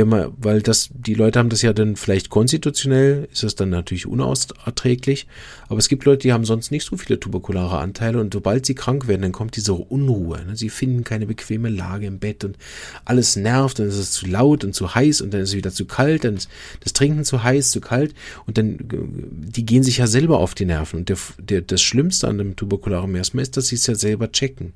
Man, 0.05 0.31
weil 0.37 0.61
das, 0.61 0.89
die 0.93 1.13
Leute 1.13 1.39
haben 1.39 1.49
das 1.49 1.61
ja 1.61 1.73
dann 1.73 1.95
vielleicht 1.95 2.29
konstitutionell, 2.29 3.27
ist 3.31 3.43
das 3.43 3.55
dann 3.55 3.69
natürlich 3.69 4.05
unerträglich. 4.05 5.27
Aber 5.69 5.79
es 5.79 5.89
gibt 5.89 6.05
Leute, 6.05 6.23
die 6.23 6.33
haben 6.33 6.45
sonst 6.45 6.71
nicht 6.71 6.85
so 6.85 6.97
viele 6.97 7.19
tuberkulare 7.19 7.79
Anteile 7.79 8.19
und 8.19 8.33
sobald 8.33 8.65
sie 8.65 8.75
krank 8.75 9.07
werden, 9.07 9.23
dann 9.23 9.31
kommt 9.31 9.55
diese 9.55 9.73
Unruhe. 9.73 10.43
Ne? 10.45 10.55
Sie 10.55 10.69
finden 10.69 11.03
keine 11.03 11.25
bequeme 11.25 11.69
Lage 11.69 12.05
im 12.05 12.19
Bett 12.19 12.43
und 12.43 12.57
alles 13.05 13.35
nervt, 13.35 13.79
dann 13.79 13.87
ist 13.87 13.97
es 13.97 14.11
zu 14.11 14.27
laut 14.27 14.63
und 14.63 14.73
zu 14.73 14.93
heiß 14.93 15.21
und 15.21 15.33
dann 15.33 15.41
ist 15.41 15.49
es 15.49 15.55
wieder 15.55 15.71
zu 15.71 15.85
kalt, 15.85 16.23
dann 16.23 16.35
ist 16.35 16.49
das 16.81 16.93
Trinken 16.93 17.25
zu 17.25 17.43
heiß, 17.43 17.71
zu 17.71 17.81
kalt 17.81 18.13
und 18.45 18.57
dann, 18.57 18.77
die 18.79 19.65
gehen 19.65 19.83
sich 19.83 19.97
ja 19.97 20.07
selber 20.07 20.39
auf 20.39 20.55
die 20.55 20.65
Nerven. 20.65 20.99
Und 20.99 21.09
der, 21.09 21.17
der, 21.39 21.61
das 21.61 21.81
Schlimmste 21.81 22.27
an 22.27 22.37
dem 22.37 22.55
tuberkularen 22.55 23.11
Miasma 23.11 23.41
ist, 23.41 23.57
dass 23.57 23.67
sie 23.67 23.75
es 23.75 23.87
ja 23.87 23.95
selber 23.95 24.31
checken. 24.31 24.73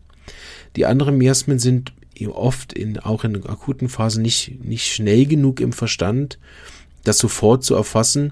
Die 0.76 0.86
anderen 0.86 1.18
Miasmen 1.18 1.60
sind 1.60 1.94
oft 2.28 2.74
in, 2.74 3.00
auch 3.00 3.24
in 3.24 3.44
akuten 3.48 3.90
Phasen 3.90 4.22
nicht, 4.22 4.64
nicht 4.64 4.94
schnell 4.94 5.26
genug 5.26 5.60
im 5.60 5.74
Verstand, 5.74 6.38
das 7.04 7.18
sofort 7.18 7.64
zu 7.64 7.74
erfassen, 7.74 8.32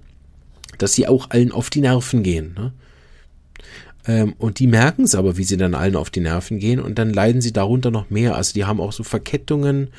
dass 0.77 0.93
sie 0.93 1.07
auch 1.07 1.31
allen 1.31 1.51
auf 1.51 1.69
die 1.69 1.81
Nerven 1.81 2.21
gehen. 2.21 2.53
Ne? 2.53 2.71
Ähm, 4.07 4.33
und 4.37 4.59
die 4.59 4.67
merken 4.67 5.03
es 5.03 5.15
aber, 5.15 5.37
wie 5.37 5.43
sie 5.43 5.57
dann 5.57 5.75
allen 5.75 5.95
auf 5.95 6.09
die 6.09 6.19
Nerven 6.19 6.59
gehen 6.59 6.79
und 6.79 6.99
dann 6.99 7.11
leiden 7.11 7.41
sie 7.41 7.51
darunter 7.51 7.91
noch 7.91 8.09
mehr. 8.09 8.35
Also 8.35 8.53
die 8.53 8.65
haben 8.65 8.79
auch 8.79 8.93
so 8.93 9.03
Verkettungen 9.03 9.89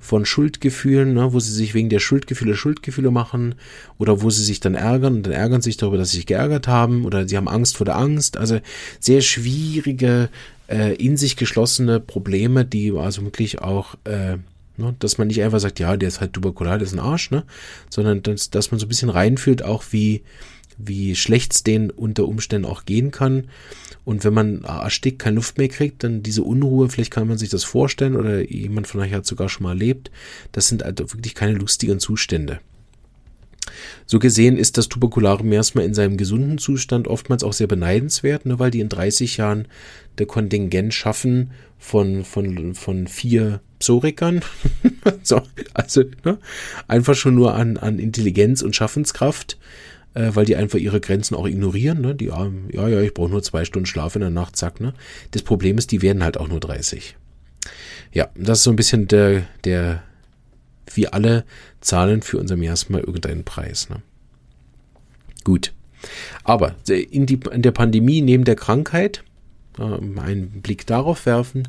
von 0.00 0.24
Schuldgefühlen, 0.24 1.12
ne, 1.14 1.32
wo 1.32 1.40
sie 1.40 1.52
sich 1.52 1.74
wegen 1.74 1.88
der 1.88 1.98
Schuldgefühle 1.98 2.54
Schuldgefühle 2.54 3.10
machen 3.10 3.56
oder 3.98 4.22
wo 4.22 4.30
sie 4.30 4.44
sich 4.44 4.60
dann 4.60 4.74
ärgern 4.74 5.16
und 5.16 5.26
dann 5.26 5.32
ärgern 5.32 5.60
sich 5.60 5.76
darüber, 5.76 5.98
dass 5.98 6.10
sie 6.10 6.18
sich 6.18 6.26
geärgert 6.26 6.68
haben 6.68 7.04
oder 7.04 7.26
sie 7.26 7.36
haben 7.36 7.48
Angst 7.48 7.76
vor 7.76 7.84
der 7.84 7.96
Angst. 7.96 8.36
Also 8.36 8.60
sehr 9.00 9.22
schwierige 9.22 10.28
äh, 10.68 10.94
in 10.94 11.16
sich 11.16 11.36
geschlossene 11.36 12.00
Probleme, 12.00 12.64
die 12.64 12.92
also 12.92 13.22
wirklich 13.22 13.60
auch, 13.60 13.94
äh, 14.04 14.36
ne, 14.76 14.94
dass 14.98 15.18
man 15.18 15.28
nicht 15.28 15.42
einfach 15.42 15.60
sagt, 15.60 15.80
ja, 15.80 15.96
der 15.96 16.08
ist 16.08 16.20
halt 16.20 16.34
tuberkulär, 16.34 16.78
der 16.78 16.86
ist 16.86 16.92
ein 16.92 17.00
Arsch, 17.00 17.30
ne, 17.30 17.44
sondern 17.90 18.22
dass, 18.22 18.50
dass 18.50 18.70
man 18.70 18.78
so 18.78 18.86
ein 18.86 18.88
bisschen 18.88 19.10
reinfühlt, 19.10 19.62
auch 19.62 19.84
wie, 19.90 20.22
wie 20.76 21.16
schlecht 21.16 21.54
es 21.54 21.64
denen 21.64 21.90
unter 21.90 22.26
Umständen 22.28 22.66
auch 22.68 22.84
gehen 22.84 23.10
kann. 23.10 23.48
Und 24.04 24.24
wenn 24.24 24.32
man 24.32 24.64
erstickt, 24.64 25.18
keine 25.18 25.36
Luft 25.36 25.58
mehr 25.58 25.68
kriegt, 25.68 26.04
dann 26.04 26.22
diese 26.22 26.42
Unruhe, 26.42 26.88
vielleicht 26.88 27.10
kann 27.10 27.28
man 27.28 27.36
sich 27.36 27.50
das 27.50 27.64
vorstellen 27.64 28.16
oder 28.16 28.48
jemand 28.48 28.86
von 28.86 29.00
euch 29.00 29.12
hat 29.12 29.26
sogar 29.26 29.48
schon 29.48 29.64
mal 29.64 29.70
erlebt, 29.70 30.10
das 30.52 30.68
sind 30.68 30.82
also 30.82 31.12
wirklich 31.12 31.34
keine 31.34 31.58
lustigen 31.58 31.98
Zustände. 31.98 32.60
So 34.06 34.18
gesehen 34.18 34.56
ist 34.56 34.78
das 34.78 34.88
tuberkulare 34.88 35.44
Miasma 35.44 35.82
in 35.82 35.94
seinem 35.94 36.16
gesunden 36.16 36.58
Zustand 36.58 37.08
oftmals 37.08 37.44
auch 37.44 37.52
sehr 37.52 37.66
beneidenswert, 37.66 38.46
ne, 38.46 38.58
weil 38.58 38.70
die 38.70 38.80
in 38.80 38.88
30 38.88 39.36
Jahren 39.36 39.68
der 40.18 40.26
Kontingent 40.26 40.94
schaffen 40.94 41.50
von, 41.78 42.24
von, 42.24 42.74
von 42.74 43.06
vier 43.06 43.60
Psorikern. 43.78 44.40
so, 45.22 45.42
also 45.74 46.02
ne, 46.24 46.38
einfach 46.88 47.14
schon 47.14 47.34
nur 47.34 47.54
an, 47.54 47.76
an 47.76 47.98
Intelligenz 47.98 48.62
und 48.62 48.74
Schaffenskraft, 48.74 49.58
äh, 50.14 50.30
weil 50.34 50.44
die 50.44 50.56
einfach 50.56 50.78
ihre 50.78 51.00
Grenzen 51.00 51.34
auch 51.34 51.46
ignorieren. 51.46 52.00
Ne? 52.00 52.14
Die, 52.14 52.26
ja, 52.26 52.48
ja, 52.88 53.00
ich 53.00 53.14
brauche 53.14 53.30
nur 53.30 53.42
zwei 53.42 53.64
Stunden 53.64 53.86
Schlaf 53.86 54.16
in 54.16 54.20
der 54.20 54.30
Nacht, 54.30 54.56
zack. 54.56 54.80
Ne? 54.80 54.94
Das 55.30 55.42
Problem 55.42 55.78
ist, 55.78 55.92
die 55.92 56.02
werden 56.02 56.24
halt 56.24 56.38
auch 56.38 56.48
nur 56.48 56.60
30. 56.60 57.16
Ja, 58.12 58.28
das 58.34 58.58
ist 58.58 58.64
so 58.64 58.70
ein 58.70 58.76
bisschen 58.76 59.06
der, 59.06 59.42
der 59.64 60.02
wir 60.98 61.14
alle 61.14 61.44
zahlen 61.80 62.20
für 62.20 62.36
unser 62.36 62.56
Miasma 62.56 62.98
irgendeinen 62.98 63.44
Preis. 63.44 63.88
Ne? 63.88 64.02
Gut. 65.44 65.72
Aber 66.44 66.74
in, 66.86 67.24
die, 67.24 67.40
in 67.50 67.62
der 67.62 67.70
Pandemie 67.70 68.20
neben 68.20 68.44
der 68.44 68.56
Krankheit 68.56 69.24
äh, 69.78 69.82
einen 70.20 70.60
Blick 70.60 70.86
darauf 70.86 71.24
werfen. 71.24 71.66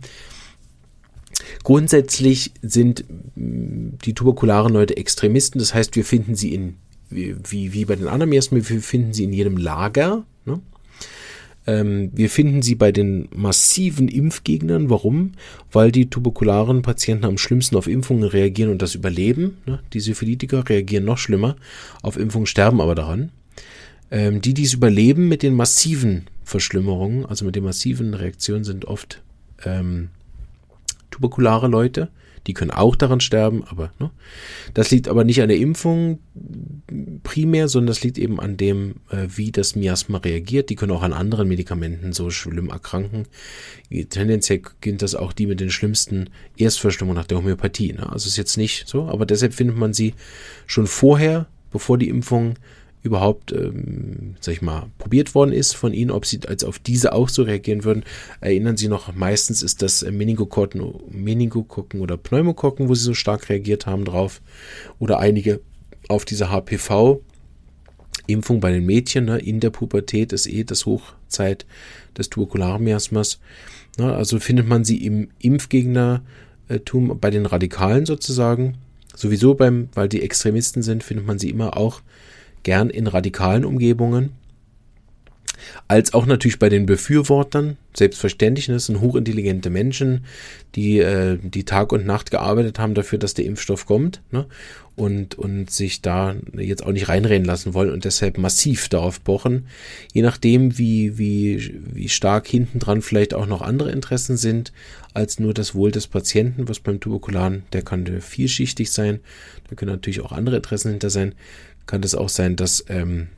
Grundsätzlich 1.63 2.51
sind 2.61 3.05
mm, 3.35 3.99
die 4.03 4.13
tuberkularen 4.13 4.73
Leute 4.73 4.97
Extremisten, 4.97 5.59
das 5.59 5.73
heißt, 5.73 5.95
wir 5.95 6.03
finden 6.03 6.35
sie 6.35 6.53
in, 6.53 6.75
wie, 7.09 7.73
wie 7.73 7.85
bei 7.85 7.95
den 7.95 8.07
anderen 8.07 8.29
Miasmen, 8.29 8.67
wir 8.67 8.81
finden 8.81 9.13
sie 9.13 9.23
in 9.23 9.33
jedem 9.33 9.57
Lager. 9.57 10.25
Ne? 10.45 10.59
Ähm, 11.69 12.09
wir 12.15 12.31
finden 12.31 12.63
sie 12.63 12.73
bei 12.73 12.91
den 12.91 13.29
massiven 13.31 14.07
Impfgegnern. 14.07 14.89
Warum? 14.89 15.33
Weil 15.71 15.91
die 15.91 16.09
tuberkularen 16.09 16.81
Patienten 16.81 17.25
am 17.25 17.37
schlimmsten 17.37 17.75
auf 17.75 17.87
Impfungen 17.87 18.23
reagieren 18.23 18.71
und 18.71 18.81
das 18.81 18.95
überleben. 18.95 19.57
Ne? 19.67 19.79
Die 19.93 19.99
Syphilitiker 19.99 20.67
reagieren 20.67 21.05
noch 21.05 21.19
schlimmer 21.19 21.55
auf 22.01 22.17
Impfungen, 22.17 22.47
sterben 22.47 22.81
aber 22.81 22.95
daran. 22.95 23.31
Ähm, 24.09 24.41
die, 24.41 24.55
die 24.55 24.63
es 24.63 24.73
überleben 24.73 25.27
mit 25.27 25.43
den 25.43 25.53
massiven 25.53 26.25
Verschlimmerungen, 26.43 27.27
also 27.27 27.45
mit 27.45 27.55
den 27.55 27.65
massiven 27.65 28.15
Reaktionen, 28.15 28.63
sind 28.63 28.85
oft 28.85 29.21
ähm, 29.63 30.09
tuberkulare 31.11 31.67
Leute. 31.67 32.09
Die 32.49 32.55
können 32.55 32.71
auch 32.71 32.95
daran 32.95 33.19
sterben, 33.19 33.63
aber 33.65 33.93
ne? 33.99 34.09
das 34.73 34.89
liegt 34.89 35.07
aber 35.07 35.23
nicht 35.23 35.39
an 35.43 35.49
der 35.49 35.59
Impfung 35.59 36.17
primär, 37.21 37.67
sondern 37.67 37.89
das 37.89 38.03
liegt 38.03 38.17
eben 38.17 38.39
an 38.39 38.57
dem, 38.57 38.95
äh, 39.11 39.27
wie 39.35 39.51
das 39.51 39.75
Miasma 39.75 40.17
reagiert. 40.17 40.71
Die 40.71 40.75
können 40.75 40.93
auch 40.93 41.03
an 41.03 41.13
anderen 41.13 41.47
Medikamenten 41.47 42.11
so 42.11 42.31
schlimm 42.31 42.69
erkranken. 42.69 43.27
Tendenziell 44.09 44.63
gilt 44.81 45.03
das 45.03 45.13
auch 45.13 45.31
die 45.31 45.45
mit 45.45 45.59
den 45.59 45.69
schlimmsten 45.69 46.31
Erstverstimmungen 46.57 47.17
nach 47.17 47.27
der 47.27 47.37
Homöopathie. 47.37 47.93
Ne? 47.93 48.11
Also 48.11 48.27
ist 48.27 48.37
jetzt 48.37 48.57
nicht 48.57 48.87
so, 48.87 49.07
aber 49.07 49.27
deshalb 49.27 49.53
findet 49.53 49.77
man 49.77 49.93
sie 49.93 50.15
schon 50.65 50.87
vorher, 50.87 51.45
bevor 51.71 51.99
die 51.99 52.09
Impfung 52.09 52.55
überhaupt, 53.01 53.51
ähm, 53.51 54.35
sag 54.39 54.53
ich 54.53 54.61
mal, 54.61 54.87
probiert 54.97 55.33
worden 55.33 55.53
ist 55.53 55.75
von 55.75 55.93
ihnen, 55.93 56.11
ob 56.11 56.25
sie 56.25 56.41
als 56.47 56.63
auf 56.63 56.79
diese 56.79 57.13
auch 57.13 57.29
so 57.29 57.43
reagieren 57.43 57.83
würden. 57.83 58.03
Erinnern 58.41 58.77
Sie 58.77 58.87
noch, 58.87 59.13
meistens 59.15 59.63
ist 59.63 59.81
das 59.81 60.03
Meningokokken, 60.03 60.93
Meningokokken 61.09 62.01
oder 62.01 62.17
Pneumokokken, 62.17 62.89
wo 62.89 62.95
sie 62.95 63.03
so 63.03 63.13
stark 63.13 63.49
reagiert 63.49 63.85
haben 63.85 64.05
drauf. 64.05 64.41
Oder 64.99 65.19
einige 65.19 65.61
auf 66.09 66.25
diese 66.25 66.49
HPV. 66.49 67.21
Impfung 68.27 68.59
bei 68.59 68.71
den 68.71 68.85
Mädchen 68.85 69.25
ne, 69.25 69.39
in 69.39 69.59
der 69.59 69.71
Pubertät 69.71 70.33
ist 70.33 70.45
eh 70.45 70.63
das 70.63 70.85
Hochzeit 70.85 71.65
des 72.17 72.29
Tuberkularmiasmas. 72.29 73.39
Ne, 73.97 74.13
also 74.13 74.39
findet 74.39 74.67
man 74.67 74.83
sie 74.83 75.03
im 75.03 75.29
Impfgegnertum 75.39 77.19
bei 77.19 77.31
den 77.31 77.45
Radikalen 77.45 78.05
sozusagen. 78.05 78.77
Sowieso 79.15 79.55
beim, 79.55 79.89
weil 79.93 80.09
die 80.09 80.21
Extremisten 80.21 80.83
sind, 80.83 81.03
findet 81.03 81.25
man 81.25 81.39
sie 81.39 81.49
immer 81.49 81.75
auch 81.75 82.01
gern 82.63 82.89
in 82.89 83.07
radikalen 83.07 83.65
Umgebungen, 83.65 84.31
als 85.87 86.13
auch 86.13 86.25
natürlich 86.25 86.59
bei 86.59 86.69
den 86.69 86.85
Befürwortern. 86.85 87.77
Selbstverständlich, 87.95 88.67
das 88.67 88.85
sind 88.85 89.01
hochintelligente 89.01 89.69
Menschen, 89.69 90.25
die, 90.75 90.99
äh, 90.99 91.37
die 91.41 91.65
Tag 91.65 91.91
und 91.91 92.05
Nacht 92.05 92.31
gearbeitet 92.31 92.79
haben 92.79 92.93
dafür, 92.93 93.19
dass 93.19 93.33
der 93.33 93.45
Impfstoff 93.45 93.85
kommt 93.85 94.21
ne? 94.31 94.45
und, 94.95 95.35
und 95.35 95.71
sich 95.71 96.01
da 96.01 96.35
jetzt 96.55 96.85
auch 96.85 96.91
nicht 96.91 97.09
reinreden 97.09 97.45
lassen 97.45 97.73
wollen 97.73 97.91
und 97.91 98.05
deshalb 98.05 98.37
massiv 98.37 98.89
darauf 98.89 99.23
pochen. 99.23 99.65
Je 100.13 100.21
nachdem, 100.21 100.77
wie, 100.77 101.17
wie, 101.17 101.73
wie 101.93 102.09
stark 102.09 102.47
hinten 102.47 102.79
dran 102.79 103.01
vielleicht 103.01 103.33
auch 103.33 103.47
noch 103.47 103.61
andere 103.61 103.91
Interessen 103.91 104.37
sind, 104.37 104.71
als 105.13 105.39
nur 105.39 105.53
das 105.53 105.73
Wohl 105.73 105.91
des 105.91 106.07
Patienten, 106.07 106.69
was 106.69 106.79
beim 106.79 106.99
Tuberkularen, 106.99 107.63
der 107.73 107.81
kann 107.81 108.21
vielschichtig 108.21 108.91
sein. 108.91 109.19
Da 109.69 109.75
können 109.75 109.91
natürlich 109.91 110.21
auch 110.21 110.31
andere 110.31 110.57
Interessen 110.57 110.91
hinter 110.91 111.09
sein 111.09 111.33
kann 111.89 112.01
das 112.03 112.13
auch 112.13 112.29
sein, 112.29 112.55
dass 112.55 112.85
ähm, 112.87 113.29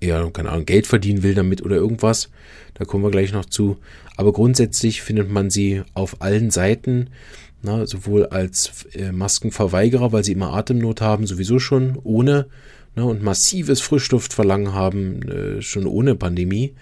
er, 0.00 0.28
keine 0.32 0.50
Ahnung, 0.50 0.66
Geld 0.66 0.88
verdienen 0.88 1.22
will 1.22 1.34
damit 1.34 1.62
oder 1.62 1.76
irgendwas. 1.76 2.30
Da 2.74 2.84
kommen 2.84 3.04
wir 3.04 3.12
gleich 3.12 3.32
noch 3.32 3.44
zu. 3.44 3.78
Aber 4.16 4.32
grundsätzlich 4.32 5.02
findet 5.02 5.30
man 5.30 5.48
sie 5.48 5.82
auf 5.94 6.20
allen 6.20 6.50
Seiten, 6.50 7.10
na, 7.62 7.86
sowohl 7.86 8.26
als 8.26 8.86
äh, 8.92 9.12
Maskenverweigerer, 9.12 10.10
weil 10.10 10.24
sie 10.24 10.32
immer 10.32 10.52
Atemnot 10.52 11.00
haben, 11.00 11.28
sowieso 11.28 11.60
schon 11.60 11.96
ohne, 12.02 12.46
na, 12.96 13.04
und 13.04 13.22
massives 13.22 13.80
Frischluftverlangen 13.82 14.72
haben, 14.72 15.22
äh, 15.22 15.62
schon 15.62 15.86
ohne 15.86 16.16
Pandemie. 16.16 16.74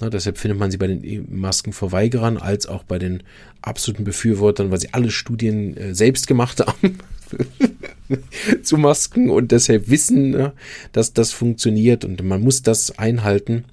Na, 0.00 0.10
deshalb 0.10 0.38
findet 0.38 0.60
man 0.60 0.70
sie 0.70 0.76
bei 0.76 0.86
den 0.86 1.26
Maskenverweigerern 1.28 2.36
als 2.36 2.68
auch 2.68 2.84
bei 2.84 3.00
den 3.00 3.24
absoluten 3.62 4.04
Befürwortern, 4.04 4.70
weil 4.70 4.78
sie 4.78 4.94
alle 4.94 5.10
Studien 5.10 5.76
äh, 5.76 5.92
selbst 5.92 6.28
gemacht 6.28 6.60
haben. 6.66 6.98
zu 8.62 8.76
Masken 8.76 9.30
und 9.30 9.52
deshalb 9.52 9.88
wissen, 9.88 10.30
ne, 10.30 10.52
dass 10.92 11.12
das 11.12 11.32
funktioniert 11.32 12.04
und 12.04 12.22
man 12.22 12.40
muss 12.40 12.62
das 12.62 12.98
einhalten. 12.98 13.64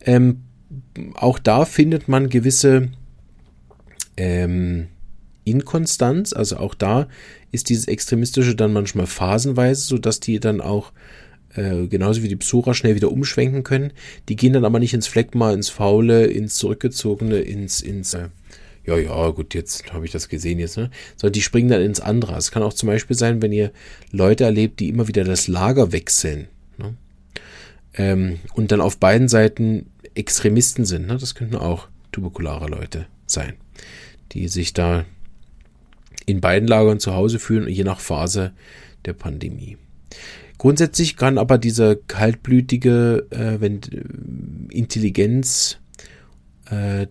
Ähm, 0.00 0.42
auch 1.14 1.38
da 1.38 1.64
findet 1.64 2.08
man 2.08 2.28
gewisse 2.28 2.88
ähm, 4.16 4.88
Inkonstanz, 5.44 6.32
also 6.32 6.56
auch 6.56 6.74
da 6.74 7.08
ist 7.52 7.68
dieses 7.68 7.86
Extremistische 7.86 8.54
dann 8.54 8.72
manchmal 8.72 9.06
phasenweise, 9.06 9.82
sodass 9.82 10.20
die 10.20 10.40
dann 10.40 10.60
auch 10.60 10.92
äh, 11.54 11.86
genauso 11.86 12.22
wie 12.22 12.28
die 12.28 12.36
Psora 12.36 12.74
schnell 12.74 12.96
wieder 12.96 13.12
umschwenken 13.12 13.62
können. 13.62 13.92
Die 14.28 14.36
gehen 14.36 14.52
dann 14.52 14.64
aber 14.64 14.78
nicht 14.78 14.94
ins 14.94 15.06
Fleckma, 15.06 15.52
ins 15.52 15.68
Faule, 15.68 16.26
ins 16.26 16.56
Zurückgezogene, 16.56 17.38
ins, 17.38 17.80
ins 17.80 18.14
äh, 18.14 18.28
ja, 18.86 18.96
ja, 18.98 19.30
gut, 19.30 19.54
jetzt 19.54 19.92
habe 19.92 20.04
ich 20.04 20.12
das 20.12 20.28
gesehen 20.28 20.58
jetzt, 20.58 20.76
ne? 20.76 20.90
Sondern 21.16 21.32
die 21.32 21.42
springen 21.42 21.70
dann 21.70 21.80
ins 21.80 22.00
andere. 22.00 22.36
Es 22.36 22.50
kann 22.50 22.62
auch 22.62 22.74
zum 22.74 22.88
Beispiel 22.88 23.16
sein, 23.16 23.40
wenn 23.40 23.52
ihr 23.52 23.72
Leute 24.10 24.44
erlebt, 24.44 24.80
die 24.80 24.88
immer 24.88 25.08
wieder 25.08 25.24
das 25.24 25.48
Lager 25.48 25.92
wechseln. 25.92 26.48
Ne? 26.76 26.94
Ähm, 27.94 28.38
und 28.54 28.72
dann 28.72 28.80
auf 28.80 28.98
beiden 28.98 29.28
Seiten 29.28 29.86
Extremisten 30.14 30.84
sind. 30.84 31.06
Ne? 31.06 31.16
Das 31.16 31.34
könnten 31.34 31.56
auch 31.56 31.88
tuberkulare 32.12 32.68
Leute 32.68 33.06
sein. 33.26 33.54
die 34.32 34.48
sich 34.48 34.72
da 34.72 35.04
in 36.26 36.40
beiden 36.40 36.68
Lagern 36.68 37.00
zu 37.00 37.14
Hause 37.14 37.38
fühlen, 37.38 37.68
je 37.68 37.84
nach 37.84 38.00
Phase 38.00 38.52
der 39.04 39.12
Pandemie. 39.12 39.76
Grundsätzlich 40.58 41.16
kann 41.16 41.38
aber 41.38 41.58
dieser 41.58 41.96
kaltblütige 41.96 43.26
äh, 43.30 43.60
wenn, 43.60 43.82
äh, 43.82 44.74
Intelligenz 44.74 45.78
äh, 46.70 47.06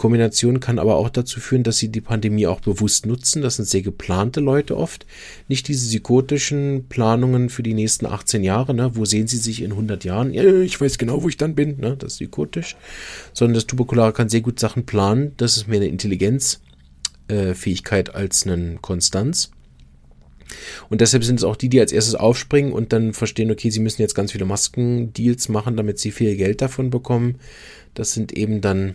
Kombination 0.00 0.60
kann 0.60 0.78
aber 0.78 0.94
auch 0.96 1.10
dazu 1.10 1.40
führen, 1.40 1.62
dass 1.62 1.76
sie 1.76 1.90
die 1.90 2.00
Pandemie 2.00 2.46
auch 2.46 2.60
bewusst 2.60 3.04
nutzen. 3.04 3.42
Das 3.42 3.56
sind 3.56 3.68
sehr 3.68 3.82
geplante 3.82 4.40
Leute 4.40 4.78
oft. 4.78 5.04
Nicht 5.46 5.68
diese 5.68 5.86
psychotischen 5.86 6.86
Planungen 6.88 7.50
für 7.50 7.62
die 7.62 7.74
nächsten 7.74 8.06
18 8.06 8.42
Jahre, 8.42 8.72
ne? 8.72 8.96
wo 8.96 9.04
sehen 9.04 9.26
sie 9.26 9.36
sich 9.36 9.60
in 9.60 9.72
100 9.72 10.04
Jahren? 10.04 10.32
Ja, 10.32 10.62
ich 10.62 10.80
weiß 10.80 10.96
genau, 10.96 11.22
wo 11.22 11.28
ich 11.28 11.36
dann 11.36 11.54
bin. 11.54 11.78
Ne? 11.80 11.98
Das 11.98 12.12
ist 12.12 12.18
psychotisch. 12.18 12.76
Sondern 13.34 13.52
das 13.54 13.66
Tuberkulare 13.66 14.14
kann 14.14 14.30
sehr 14.30 14.40
gut 14.40 14.58
Sachen 14.58 14.86
planen. 14.86 15.32
Das 15.36 15.58
ist 15.58 15.68
mehr 15.68 15.80
eine 15.80 15.88
Intelligenzfähigkeit 15.88 18.08
äh, 18.08 18.12
als 18.12 18.46
eine 18.46 18.78
Konstanz. 18.80 19.50
Und 20.88 21.02
deshalb 21.02 21.24
sind 21.24 21.40
es 21.40 21.44
auch 21.44 21.56
die, 21.56 21.68
die 21.68 21.78
als 21.78 21.92
erstes 21.92 22.14
aufspringen 22.14 22.72
und 22.72 22.94
dann 22.94 23.12
verstehen, 23.12 23.50
okay, 23.50 23.68
sie 23.68 23.80
müssen 23.80 24.00
jetzt 24.00 24.14
ganz 24.14 24.32
viele 24.32 24.46
Maskendeals 24.46 25.50
machen, 25.50 25.76
damit 25.76 25.98
sie 25.98 26.10
viel 26.10 26.36
Geld 26.36 26.62
davon 26.62 26.88
bekommen. 26.88 27.34
Das 27.92 28.14
sind 28.14 28.32
eben 28.32 28.62
dann 28.62 28.94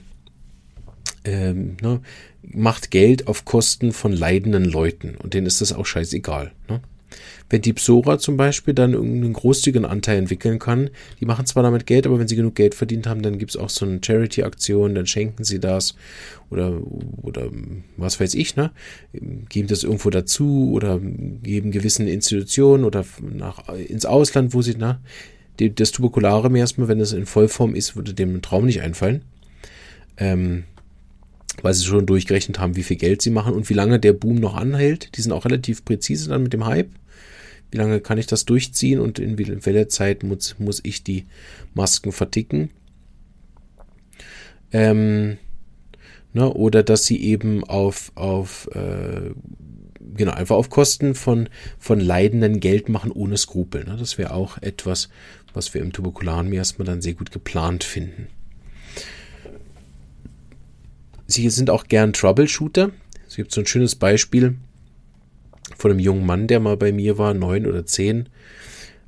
ähm, 1.25 1.77
ne, 1.81 2.01
macht 2.41 2.91
Geld 2.91 3.27
auf 3.27 3.45
Kosten 3.45 3.91
von 3.91 4.13
leidenden 4.13 4.65
Leuten 4.65 5.15
und 5.15 5.33
denen 5.33 5.47
ist 5.47 5.61
das 5.61 5.73
auch 5.73 5.85
scheißegal. 5.85 6.51
Ne? 6.69 6.81
Wenn 7.49 7.61
die 7.61 7.73
Psora 7.73 8.17
zum 8.17 8.37
Beispiel 8.37 8.73
dann 8.73 8.93
irgendeinen 8.93 9.33
großzügigen 9.33 9.85
Anteil 9.85 10.17
entwickeln 10.17 10.57
kann, 10.57 10.89
die 11.19 11.25
machen 11.25 11.45
zwar 11.45 11.63
damit 11.63 11.85
Geld, 11.85 12.07
aber 12.07 12.19
wenn 12.19 12.27
sie 12.27 12.35
genug 12.35 12.55
Geld 12.55 12.73
verdient 12.73 13.07
haben, 13.07 13.21
dann 13.21 13.37
gibt 13.37 13.51
es 13.51 13.57
auch 13.57 13.69
so 13.69 13.85
eine 13.85 13.99
Charity-Aktion, 14.03 14.95
dann 14.95 15.05
schenken 15.05 15.43
sie 15.43 15.59
das 15.59 15.95
oder, 16.49 16.81
oder 17.21 17.49
was 17.97 18.19
weiß 18.19 18.33
ich, 18.33 18.55
ne? 18.55 18.71
Geben 19.49 19.67
das 19.67 19.83
irgendwo 19.83 20.09
dazu 20.09 20.71
oder 20.73 20.99
geben 20.99 21.71
gewissen 21.71 22.07
Institutionen 22.07 22.83
oder 22.83 23.05
nach, 23.21 23.69
ins 23.69 24.05
Ausland, 24.05 24.53
wo 24.53 24.61
sie, 24.61 24.75
ne? 24.75 24.99
Das 25.57 25.91
Tuberkulare 25.91 26.55
erstmal, 26.57 26.87
wenn 26.87 26.99
es 26.99 27.13
in 27.13 27.25
Vollform 27.25 27.75
ist, 27.75 27.95
würde 27.95 28.13
dem 28.13 28.41
Traum 28.41 28.65
nicht 28.65 28.81
einfallen. 28.81 29.21
Ähm, 30.17 30.63
weil 31.61 31.73
sie 31.73 31.85
schon 31.85 32.05
durchgerechnet 32.05 32.59
haben, 32.59 32.75
wie 32.75 32.83
viel 32.83 32.97
Geld 32.97 33.21
sie 33.21 33.29
machen 33.29 33.53
und 33.53 33.69
wie 33.69 33.73
lange 33.73 33.99
der 33.99 34.13
Boom 34.13 34.35
noch 34.35 34.55
anhält. 34.55 35.15
Die 35.17 35.21
sind 35.21 35.31
auch 35.31 35.45
relativ 35.45 35.85
präzise 35.85 36.29
dann 36.29 36.43
mit 36.43 36.53
dem 36.53 36.65
Hype. 36.65 36.89
Wie 37.71 37.77
lange 37.77 37.99
kann 37.99 38.17
ich 38.17 38.27
das 38.27 38.45
durchziehen 38.45 38.99
und 38.99 39.19
in 39.19 39.37
welcher 39.37 39.89
Zeit 39.89 40.23
muss, 40.23 40.55
muss 40.59 40.81
ich 40.83 41.03
die 41.03 41.25
Masken 41.73 42.11
verticken? 42.11 42.69
Ähm, 44.71 45.37
ne, 46.33 46.53
oder 46.53 46.83
dass 46.83 47.05
sie 47.05 47.21
eben 47.21 47.63
auf, 47.63 48.11
auf 48.15 48.69
äh, 48.73 49.31
genau, 50.15 50.33
einfach 50.33 50.55
auf 50.55 50.69
Kosten 50.69 51.15
von, 51.15 51.49
von 51.77 51.99
Leidenden 51.99 52.59
Geld 52.59 52.89
machen 52.89 53.11
ohne 53.11 53.37
Skrupel. 53.37 53.83
Ne? 53.83 53.95
Das 53.97 54.17
wäre 54.17 54.33
auch 54.33 54.61
etwas, 54.61 55.09
was 55.53 55.73
wir 55.73 55.81
im 55.81 55.93
tuberkularen 55.93 56.49
Miasma 56.49 56.85
dann 56.85 57.01
sehr 57.01 57.13
gut 57.13 57.31
geplant 57.31 57.83
finden. 57.83 58.27
Sie 61.27 61.49
sind 61.49 61.69
auch 61.69 61.87
gern 61.87 62.13
Troubleshooter. 62.13 62.91
Es 63.27 63.35
gibt 63.35 63.51
so 63.51 63.61
ein 63.61 63.67
schönes 63.67 63.95
Beispiel 63.95 64.55
von 65.77 65.91
einem 65.91 65.99
jungen 65.99 66.25
Mann, 66.25 66.47
der 66.47 66.59
mal 66.59 66.77
bei 66.77 66.91
mir 66.91 67.17
war, 67.17 67.33
neun 67.33 67.65
oder 67.65 67.85
zehn, 67.85 68.29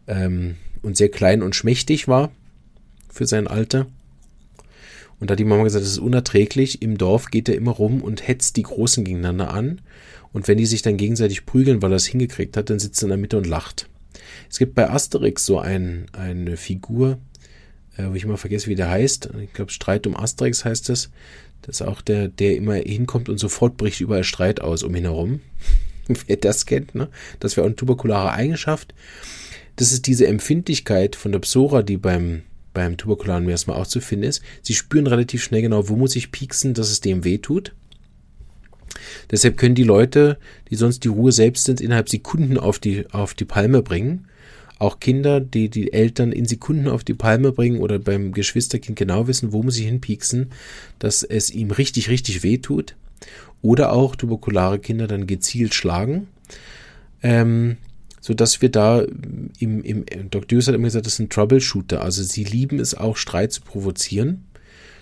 ähm, 0.08 0.56
und 0.82 0.98
sehr 0.98 1.10
klein 1.10 1.44
und 1.44 1.56
schmächtig 1.56 2.08
war 2.08 2.32
für 3.10 3.26
sein 3.26 3.48
Alter. 3.48 3.88
Und 5.20 5.30
da 5.30 5.34
hat 5.34 5.40
die 5.40 5.46
Mama 5.46 5.64
gesagt, 5.64 5.84
das 5.84 5.92
ist 5.92 5.98
unerträglich. 5.98 6.82
Im 6.82 6.98
Dorf 6.98 7.32
geht 7.32 7.50
er 7.50 7.56
immer 7.56 7.72
rum 7.72 8.02
und 8.02 8.28
hetzt 8.28 8.56
die 8.56 8.64
Großen 8.64 9.04
gegeneinander 9.04 9.52
an. 9.52 9.82
Und 10.32 10.48
wenn 10.48 10.58
die 10.58 10.66
sich 10.66 10.84
dann 10.84 10.98
gegenseitig 10.98 11.46
prügeln, 11.46 11.82
weil 11.82 11.92
er 11.92 11.96
es 11.96 12.06
hingekriegt 12.06 12.56
hat, 12.56 12.70
dann 12.70 12.80
sitzt 12.80 13.02
er 13.02 13.06
in 13.06 13.10
der 13.10 13.18
Mitte 13.18 13.38
und 13.38 13.48
lacht. 13.48 13.90
Es 14.50 14.60
gibt 14.60 14.76
bei 14.76 14.90
Asterix 14.90 15.46
so 15.46 15.60
ein, 15.60 16.06
eine 16.14 16.58
Figur, 16.58 17.18
äh, 17.98 18.10
wo 18.10 18.14
ich 18.14 18.24
immer 18.24 18.38
vergesse, 18.38 18.68
wie 18.68 18.76
der 18.76 18.90
heißt. 18.90 19.30
Ich 19.42 19.54
glaube, 19.54 19.72
Streit 19.72 20.06
um 20.06 20.16
Asterix 20.16 20.64
heißt 20.64 20.90
es. 20.90 21.10
Das 21.62 21.82
ist 21.82 21.88
auch 21.88 22.02
der, 22.02 22.28
der 22.28 22.56
immer 22.56 22.76
hinkommt 22.76 23.30
und 23.30 23.38
sofort 23.40 23.78
bricht 23.78 24.00
überall 24.00 24.24
Streit 24.24 24.62
aus 24.62 24.84
um 24.84 24.96
ihn 24.96 25.04
herum. 25.04 25.42
Wer 26.28 26.38
das 26.38 26.66
kennt, 26.66 26.96
ne? 26.96 27.10
Das 27.40 27.58
wäre 27.58 27.66
auch 27.66 27.70
eine 27.70 27.76
tuberkulare 27.76 28.32
Eigenschaft. 28.32 28.94
Das 29.76 29.92
ist 29.92 30.08
diese 30.08 30.28
Empfindlichkeit 30.28 31.16
von 31.16 31.32
der 31.32 31.40
Psora, 31.40 31.84
die 31.84 31.98
beim, 31.98 32.44
beim 32.74 32.98
tuberkularen 32.98 33.46
Miasma 33.46 33.76
auch 33.76 33.88
zu 33.88 34.00
finden 34.00 34.26
ist. 34.26 34.42
Sie 34.62 34.74
spüren 34.74 35.08
relativ 35.08 35.44
schnell 35.44 35.62
genau, 35.62 35.90
wo 35.90 35.96
muss 35.96 36.16
ich 36.16 36.32
pieksen, 36.32 36.74
dass 36.74 36.90
es 36.90 37.02
dem 37.02 37.24
weh 37.24 37.38
tut. 37.38 37.74
Deshalb 39.30 39.58
können 39.58 39.76
die 39.76 39.84
Leute, 39.84 40.38
die 40.70 40.76
sonst 40.76 41.04
die 41.04 41.10
Ruhe 41.10 41.32
selbst 41.32 41.66
sind, 41.66 41.82
innerhalb 41.82 42.10
Sekunden 42.10 42.58
auf 42.58 42.80
die, 42.80 43.06
auf 43.12 43.34
die 43.34 43.46
Palme 43.46 43.82
bringen 43.82 44.28
auch 44.80 45.00
Kinder, 45.00 45.40
die 45.40 45.70
die 45.70 45.94
Eltern 45.94 46.32
in 46.32 46.46
Sekunden 46.46 46.88
auf 46.88 47.04
die 47.04 47.14
Palme 47.14 47.52
bringen 47.52 47.80
oder 47.80 48.00
beim 48.00 48.32
Geschwisterkind 48.32 48.98
genau 48.98 49.28
wissen, 49.28 49.52
wo 49.52 49.64
muss 49.64 49.76
sie 49.76 49.86
hinpieksen, 49.86 50.52
dass 51.00 51.24
es 51.24 51.50
ihm 51.50 51.72
richtig, 51.72 52.10
richtig 52.10 52.44
weh 52.44 52.58
tut. 52.58 52.96
Oder 53.62 53.92
auch 53.92 54.16
tuberkulare 54.16 54.80
Kinder 54.80 55.08
dann 55.08 55.26
gezielt 55.26 55.74
schlagen. 55.74 56.28
Ähm, 57.24 57.78
so 58.22 58.34
dass 58.34 58.62
wir 58.62 58.70
da 58.70 59.04
im, 59.60 59.84
im 59.84 60.06
Dr. 60.30 60.46
Dewes 60.48 60.68
hat 60.68 60.76
immer 60.76 60.86
gesagt, 60.86 61.06
das 61.06 61.16
sind 61.16 61.32
Troubleshooter. 61.32 62.02
Also 62.02 62.24
sie 62.24 62.44
lieben 62.44 62.80
es 62.80 62.94
auch, 62.94 63.18
Streit 63.18 63.54
zu 63.54 63.62
provozieren. 63.62 64.44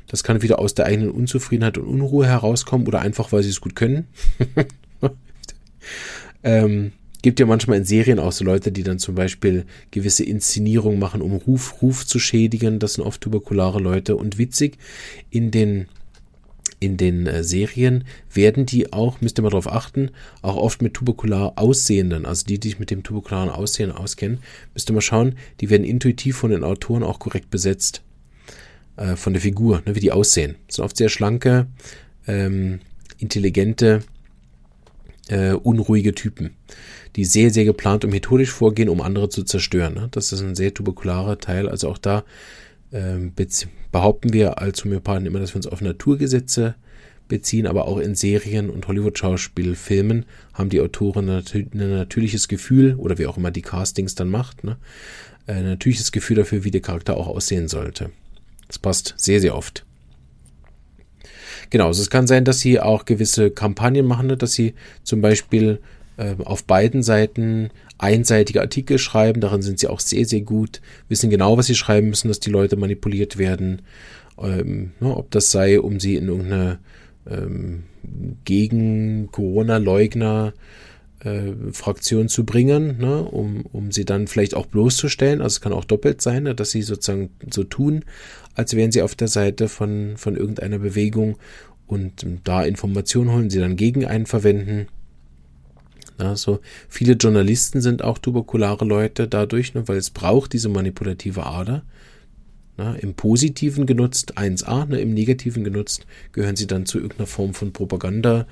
Das 0.07 0.23
kann 0.23 0.41
wieder 0.41 0.59
aus 0.59 0.75
der 0.75 0.85
eigenen 0.85 1.09
Unzufriedenheit 1.09 1.77
und 1.77 1.87
Unruhe 1.87 2.27
herauskommen 2.27 2.87
oder 2.87 3.01
einfach, 3.01 3.31
weil 3.31 3.41
sie 3.41 3.49
es 3.49 3.61
gut 3.61 3.75
können. 3.75 4.07
ähm, 6.43 6.91
gibt 7.25 7.39
ja 7.39 7.47
manchmal 7.47 7.79
in 7.79 7.85
Serien 7.85 8.19
auch 8.19 8.31
so 8.31 8.45
Leute, 8.45 8.71
die 8.71 8.83
dann 8.83 8.99
zum 8.99 9.15
Beispiel 9.15 9.65
gewisse 9.89 10.23
Inszenierungen 10.23 10.99
machen, 10.99 11.23
um 11.23 11.31
Ruf, 11.31 11.81
Ruf 11.81 12.05
zu 12.05 12.19
schädigen. 12.19 12.77
Das 12.77 12.93
sind 12.93 13.03
oft 13.03 13.19
tuberkulare 13.19 13.79
Leute. 13.79 14.15
Und 14.15 14.37
witzig, 14.37 14.77
in 15.31 15.49
den 15.49 15.87
in 16.79 16.97
den 16.97 17.25
äh, 17.25 17.43
Serien 17.43 18.03
werden 18.31 18.67
die 18.67 18.93
auch, 18.93 19.21
müsst 19.21 19.39
ihr 19.39 19.41
mal 19.41 19.49
drauf 19.49 19.71
achten, 19.71 20.11
auch 20.43 20.55
oft 20.55 20.83
mit 20.83 20.93
tuberkular 20.93 21.53
Aussehenden, 21.55 22.27
also 22.27 22.45
die, 22.45 22.59
die 22.59 22.67
sich 22.67 22.79
mit 22.79 22.91
dem 22.91 23.01
tuberkularen 23.01 23.49
Aussehen 23.49 23.91
auskennen, 23.91 24.37
müsst 24.75 24.91
ihr 24.91 24.93
mal 24.93 25.01
schauen, 25.01 25.33
die 25.61 25.71
werden 25.71 25.83
intuitiv 25.83 26.37
von 26.37 26.51
den 26.51 26.63
Autoren 26.63 27.01
auch 27.01 27.17
korrekt 27.17 27.49
besetzt. 27.49 28.03
Äh, 28.97 29.15
von 29.15 29.33
der 29.33 29.41
Figur, 29.41 29.81
ne, 29.87 29.95
wie 29.95 29.99
die 29.99 30.11
aussehen. 30.11 30.57
Das 30.67 30.75
sind 30.75 30.85
oft 30.85 30.97
sehr 30.97 31.09
schlanke, 31.09 31.65
ähm, 32.27 32.81
intelligente, 33.17 34.03
äh, 35.27 35.53
unruhige 35.53 36.13
Typen 36.13 36.51
die 37.15 37.25
sehr, 37.25 37.49
sehr 37.49 37.65
geplant 37.65 38.03
und 38.03 38.11
methodisch 38.11 38.51
vorgehen, 38.51 38.89
um 38.89 39.01
andere 39.01 39.29
zu 39.29 39.43
zerstören. 39.43 39.93
Ne? 39.93 40.07
Das 40.11 40.31
ist 40.31 40.41
ein 40.41 40.55
sehr 40.55 40.73
tuberkularer 40.73 41.37
Teil. 41.37 41.69
Also 41.69 41.89
auch 41.89 41.97
da 41.97 42.23
ähm, 42.91 43.33
behaupten 43.91 44.33
wir 44.33 44.59
als 44.59 44.83
Homöopathen 44.83 45.25
immer, 45.25 45.39
dass 45.39 45.53
wir 45.53 45.57
uns 45.57 45.67
auf 45.67 45.81
Naturgesetze 45.81 46.75
beziehen, 47.27 47.67
aber 47.67 47.87
auch 47.87 47.97
in 47.97 48.15
Serien 48.15 48.69
und 48.69 48.87
Hollywood-Schauspielfilmen 48.87 50.25
haben 50.53 50.69
die 50.69 50.81
Autoren 50.81 51.29
ein 51.29 51.71
natürliches 51.73 52.47
Gefühl, 52.47 52.95
oder 52.95 53.17
wie 53.17 53.25
auch 53.25 53.37
immer 53.37 53.51
die 53.51 53.63
Castings 53.63 54.15
dann 54.15 54.29
macht, 54.29 54.63
ne? 54.63 54.77
ein 55.47 55.63
natürliches 55.63 56.11
Gefühl 56.11 56.37
dafür, 56.37 56.63
wie 56.63 56.71
der 56.71 56.81
Charakter 56.81 57.17
auch 57.17 57.27
aussehen 57.27 57.67
sollte. 57.67 58.11
Das 58.67 58.79
passt 58.79 59.15
sehr, 59.17 59.39
sehr 59.39 59.55
oft. 59.55 59.85
Genau, 61.69 61.87
also 61.87 62.01
es 62.01 62.09
kann 62.09 62.27
sein, 62.27 62.45
dass 62.45 62.59
sie 62.59 62.79
auch 62.79 63.05
gewisse 63.05 63.49
Kampagnen 63.49 64.05
machen, 64.05 64.27
ne? 64.27 64.37
dass 64.37 64.53
sie 64.53 64.75
zum 65.03 65.21
Beispiel 65.21 65.79
ähm, 66.17 66.41
auf 66.41 66.63
beiden 66.63 67.03
Seiten 67.03 67.69
einseitige 67.97 68.61
Artikel 68.61 68.97
schreiben. 68.97 69.41
Darin 69.41 69.61
sind 69.61 69.79
sie 69.79 69.87
auch 69.87 69.99
sehr, 69.99 70.25
sehr 70.25 70.41
gut, 70.41 70.81
wissen 71.09 71.29
genau, 71.29 71.57
was 71.57 71.67
sie 71.67 71.75
schreiben 71.75 72.09
müssen, 72.09 72.27
dass 72.27 72.39
die 72.39 72.49
Leute 72.49 72.75
manipuliert 72.75 73.37
werden. 73.37 73.81
Ähm, 74.41 74.91
ne, 74.99 75.15
ob 75.15 75.31
das 75.31 75.51
sei, 75.51 75.79
um 75.79 75.99
sie 75.99 76.15
in 76.15 76.27
irgendeine 76.27 76.79
ähm, 77.29 77.83
gegen 78.43 79.29
Corona-Leugner 79.31 80.53
äh, 81.21 81.53
Fraktion 81.71 82.29
zu 82.29 82.45
bringen, 82.45 82.97
ne, 82.99 83.23
um, 83.23 83.65
um 83.71 83.91
sie 83.91 84.05
dann 84.05 84.27
vielleicht 84.27 84.55
auch 84.55 84.65
bloßzustellen. 84.67 85.41
Also 85.41 85.55
es 85.55 85.61
kann 85.61 85.73
auch 85.73 85.85
doppelt 85.85 86.21
sein, 86.21 86.43
ne, 86.43 86.55
dass 86.55 86.71
sie 86.71 86.81
sozusagen 86.81 87.31
so 87.49 87.63
tun, 87.63 88.05
als 88.53 88.75
wären 88.75 88.91
sie 88.91 89.01
auf 89.01 89.15
der 89.15 89.27
Seite 89.27 89.67
von, 89.69 90.17
von 90.17 90.35
irgendeiner 90.35 90.79
Bewegung 90.79 91.37
und 91.87 92.25
da 92.43 92.63
Informationen 92.63 93.31
holen, 93.31 93.49
sie 93.49 93.59
dann 93.59 93.75
gegen 93.75 94.05
einen 94.05 94.25
verwenden. 94.25 94.87
Also 96.17 96.59
viele 96.87 97.13
Journalisten 97.13 97.81
sind 97.81 98.03
auch 98.03 98.17
tuberkulare 98.17 98.85
Leute 98.85 99.27
dadurch, 99.27 99.73
ne, 99.73 99.87
weil 99.87 99.97
es 99.97 100.09
braucht 100.09 100.53
diese 100.53 100.69
manipulative 100.69 101.45
Ader. 101.45 101.83
Na, 102.77 102.95
Im 102.95 103.13
Positiven 103.13 103.85
genutzt 103.85 104.37
1a, 104.37 104.85
ne, 104.87 104.99
im 104.99 105.13
Negativen 105.13 105.63
genutzt 105.63 106.05
gehören 106.33 106.55
sie 106.55 106.67
dann 106.67 106.85
zu 106.85 106.99
irgendeiner 106.99 107.27
Form 107.27 107.53
von 107.53 107.71
Propaganda 107.71 108.47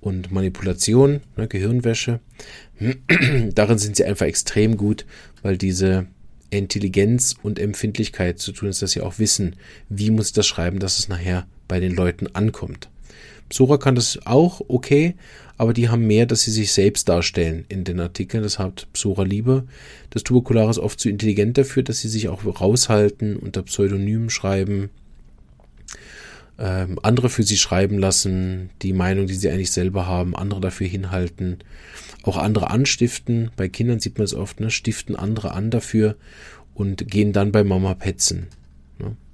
und 0.00 0.32
Manipulation, 0.32 1.20
ne, 1.36 1.46
Gehirnwäsche. 1.46 2.20
Darin 3.54 3.78
sind 3.78 3.96
sie 3.96 4.04
einfach 4.04 4.26
extrem 4.26 4.76
gut, 4.76 5.06
weil 5.42 5.56
diese 5.56 6.06
Intelligenz 6.50 7.36
und 7.42 7.58
Empfindlichkeit 7.58 8.38
zu 8.38 8.52
tun 8.52 8.68
ist, 8.68 8.82
dass 8.82 8.92
sie 8.92 9.02
auch 9.02 9.18
wissen, 9.18 9.56
wie 9.88 10.10
muss 10.10 10.28
ich 10.28 10.32
das 10.32 10.46
schreiben, 10.46 10.80
dass 10.80 10.98
es 10.98 11.08
nachher 11.08 11.46
bei 11.68 11.80
den 11.80 11.94
Leuten 11.94 12.26
ankommt. 12.34 12.88
Sora 13.52 13.78
kann 13.78 13.94
das 13.94 14.18
auch, 14.26 14.60
okay, 14.68 15.14
aber 15.60 15.74
die 15.74 15.90
haben 15.90 16.06
mehr, 16.06 16.24
dass 16.24 16.40
sie 16.40 16.52
sich 16.52 16.72
selbst 16.72 17.06
darstellen 17.10 17.66
in 17.68 17.84
den 17.84 18.00
Artikeln. 18.00 18.42
Das 18.42 18.58
hat 18.58 18.88
Psora 18.94 19.24
lieber. 19.24 19.64
Das 20.08 20.22
Tuberkulare 20.22 20.70
ist 20.70 20.78
oft 20.78 20.98
zu 20.98 21.10
intelligent 21.10 21.58
dafür, 21.58 21.82
dass 21.82 22.00
sie 22.00 22.08
sich 22.08 22.30
auch 22.30 22.46
raushalten, 22.46 23.36
unter 23.36 23.62
Pseudonymen 23.64 24.30
schreiben, 24.30 24.88
ähm, 26.58 26.98
andere 27.02 27.28
für 27.28 27.42
sie 27.42 27.58
schreiben 27.58 27.98
lassen, 27.98 28.70
die 28.80 28.94
Meinung, 28.94 29.26
die 29.26 29.34
sie 29.34 29.50
eigentlich 29.50 29.70
selber 29.70 30.06
haben, 30.06 30.34
andere 30.34 30.62
dafür 30.62 30.86
hinhalten, 30.86 31.58
auch 32.22 32.38
andere 32.38 32.70
anstiften. 32.70 33.50
Bei 33.54 33.68
Kindern 33.68 34.00
sieht 34.00 34.16
man 34.16 34.24
es 34.24 34.32
oft, 34.32 34.60
ne? 34.60 34.70
stiften 34.70 35.14
andere 35.14 35.52
an 35.52 35.70
dafür 35.70 36.16
und 36.72 37.06
gehen 37.06 37.34
dann 37.34 37.52
bei 37.52 37.64
Mama 37.64 37.92
petzen. 37.92 38.46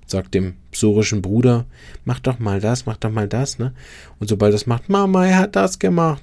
Sagt 0.06 0.34
dem 0.34 0.54
psorischen 0.70 1.20
Bruder, 1.20 1.66
mach 2.04 2.20
doch 2.20 2.38
mal 2.38 2.60
das, 2.60 2.86
mach 2.86 2.96
doch 2.96 3.10
mal 3.10 3.28
das, 3.28 3.58
ne? 3.58 3.72
Und 4.20 4.28
sobald 4.28 4.54
das 4.54 4.66
macht, 4.66 4.88
Mama, 4.88 5.26
er 5.26 5.38
hat 5.38 5.56
das 5.56 5.78
gemacht. 5.78 6.22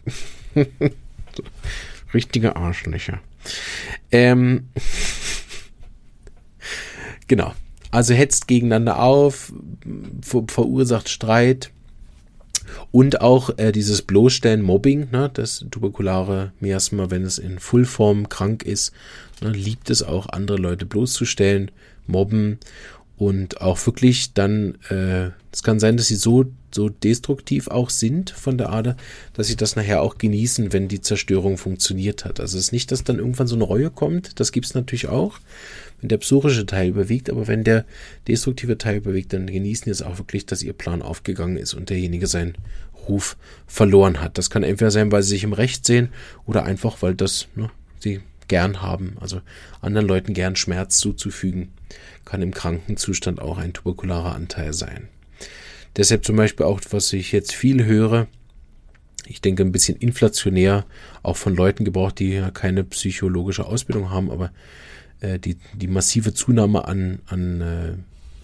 Richtige 2.14 2.56
Arschlöcher. 2.56 3.20
Ähm, 4.12 4.70
genau. 7.28 7.54
Also 7.92 8.14
hetzt 8.14 8.48
gegeneinander 8.48 9.00
auf, 9.00 9.54
ver 10.22 10.46
verursacht 10.48 11.10
Streit 11.10 11.72
und 12.92 13.22
auch 13.22 13.58
äh, 13.58 13.72
dieses 13.72 14.02
Bloßstellen, 14.02 14.62
Mobbing, 14.62 15.10
ne, 15.12 15.30
das 15.34 15.66
tuberkulare 15.70 16.54
Miasma, 16.60 17.12
wenn 17.12 17.24
es 17.24 17.38
in 17.38 17.60
Fullform 17.60 18.30
krank 18.30 18.64
ist, 18.64 18.94
ne, 19.42 19.50
liebt 19.50 19.90
es 19.90 20.04
auch, 20.04 20.28
andere 20.30 20.58
Leute 20.58 20.86
bloßzustellen, 20.86 21.72
mobben 22.08 22.60
und 23.24 23.62
auch 23.62 23.86
wirklich 23.86 24.34
dann, 24.34 24.76
äh, 24.90 25.30
es 25.52 25.64
kann 25.64 25.80
sein, 25.80 25.96
dass 25.96 26.08
sie 26.08 26.16
so, 26.16 26.44
so 26.76 26.90
destruktiv 26.90 27.70
auch 27.70 27.90
sind 27.90 28.32
von 28.32 28.58
der 28.58 28.74
Ader, 28.74 28.98
dass 29.32 29.48
sie 29.48 29.56
das 29.56 29.78
nachher 29.78 30.02
auch 30.02 30.18
genießen, 30.18 30.74
wenn 30.74 30.90
die 30.90 31.00
Zerstörung 31.00 31.58
funktioniert 31.58 32.26
hat. 32.26 32.42
Also 32.42 32.58
es 32.58 32.66
ist 32.66 32.72
nicht, 32.74 32.92
dass 32.92 33.06
dann 33.06 33.20
irgendwann 33.20 33.48
so 33.48 33.56
eine 33.56 33.64
Reue 33.64 33.92
kommt, 33.92 34.42
das 34.42 34.52
gibt 34.52 34.66
es 34.66 34.74
natürlich 34.74 35.08
auch, 35.08 35.40
wenn 36.02 36.10
der 36.10 36.18
psorische 36.18 36.66
Teil 36.66 36.90
überwiegt, 36.90 37.30
aber 37.30 37.48
wenn 37.48 37.64
der 37.64 37.86
destruktive 38.28 38.78
Teil 38.78 38.98
überwiegt, 38.98 39.32
dann 39.32 39.48
genießen 39.48 39.86
die 39.86 39.92
es 39.92 40.02
auch 40.02 40.18
wirklich, 40.18 40.46
dass 40.46 40.62
ihr 40.62 40.74
Plan 40.74 41.02
aufgegangen 41.02 41.56
ist 41.56 41.74
und 41.74 41.90
derjenige 41.90 42.28
seinen 42.28 42.56
Ruf 43.08 43.38
verloren 43.68 44.20
hat. 44.20 44.38
Das 44.38 44.50
kann 44.50 44.64
entweder 44.64 44.92
sein, 44.92 45.14
weil 45.14 45.24
sie 45.24 45.30
sich 45.30 45.46
im 45.46 45.54
Recht 45.54 45.86
sehen 45.86 46.10
oder 46.46 46.66
einfach, 46.66 47.02
weil 47.02 47.16
das 47.16 47.48
ne, 47.56 47.70
sie 48.00 48.20
gern 48.48 48.82
haben, 48.82 49.16
also 49.20 49.42
anderen 49.82 50.08
Leuten 50.08 50.34
gern 50.34 50.56
Schmerz 50.56 50.98
zuzufügen 50.98 51.74
kann 52.26 52.42
im 52.42 52.54
Krankenzustand 52.54 53.42
auch 53.42 53.58
ein 53.58 53.74
tuberkularer 53.74 54.34
Anteil 54.34 54.74
sein. 54.74 55.08
Deshalb 55.96 56.26
zum 56.26 56.36
Beispiel 56.36 56.66
auch, 56.66 56.82
was 56.90 57.14
ich 57.14 57.32
jetzt 57.32 57.54
viel 57.54 57.86
höre, 57.86 58.28
ich 59.28 59.42
denke 59.42 59.64
ein 59.64 59.72
bisschen 59.72 59.98
inflationär, 59.98 60.86
auch 61.22 61.38
von 61.38 61.56
Leuten 61.56 61.86
gebraucht, 61.86 62.20
die 62.20 62.34
ja 62.34 62.52
keine 62.52 62.84
psychologische 62.84 63.66
Ausbildung 63.66 64.10
haben, 64.10 64.32
aber 64.32 64.52
äh, 65.22 65.40
die, 65.40 65.58
die 65.74 65.88
massive 65.88 66.34
Zunahme 66.34 66.86
an, 66.86 67.20
an, 67.28 67.62
äh, 67.62 67.94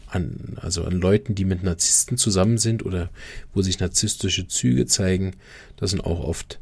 an, 0.08 0.58
also 0.62 0.84
an 0.86 0.94
Leuten, 0.94 1.36
die 1.36 1.46
mit 1.46 1.64
Narzissten 1.64 2.18
zusammen 2.18 2.58
sind 2.58 2.86
oder 2.86 3.10
wo 3.54 3.62
sich 3.62 3.80
narzisstische 3.80 4.48
Züge 4.48 4.86
zeigen, 4.86 5.34
das 5.78 5.92
sind 5.92 6.02
auch 6.02 6.24
oft, 6.24 6.60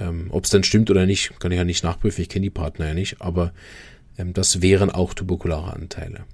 ähm, 0.00 0.26
ob 0.30 0.44
es 0.44 0.50
dann 0.50 0.64
stimmt 0.64 0.90
oder 0.90 1.06
nicht, 1.06 1.38
kann 1.38 1.52
ich 1.52 1.58
ja 1.58 1.64
nicht 1.64 1.84
nachprüfen, 1.84 2.22
ich 2.22 2.28
kenne 2.28 2.44
die 2.44 2.50
Partner 2.50 2.88
ja 2.88 2.94
nicht, 2.94 3.20
aber 3.20 3.52
ähm, 4.18 4.32
das 4.32 4.62
wären 4.62 4.90
auch 4.90 5.14
tuberkulare 5.14 5.72
Anteile. 5.72 6.24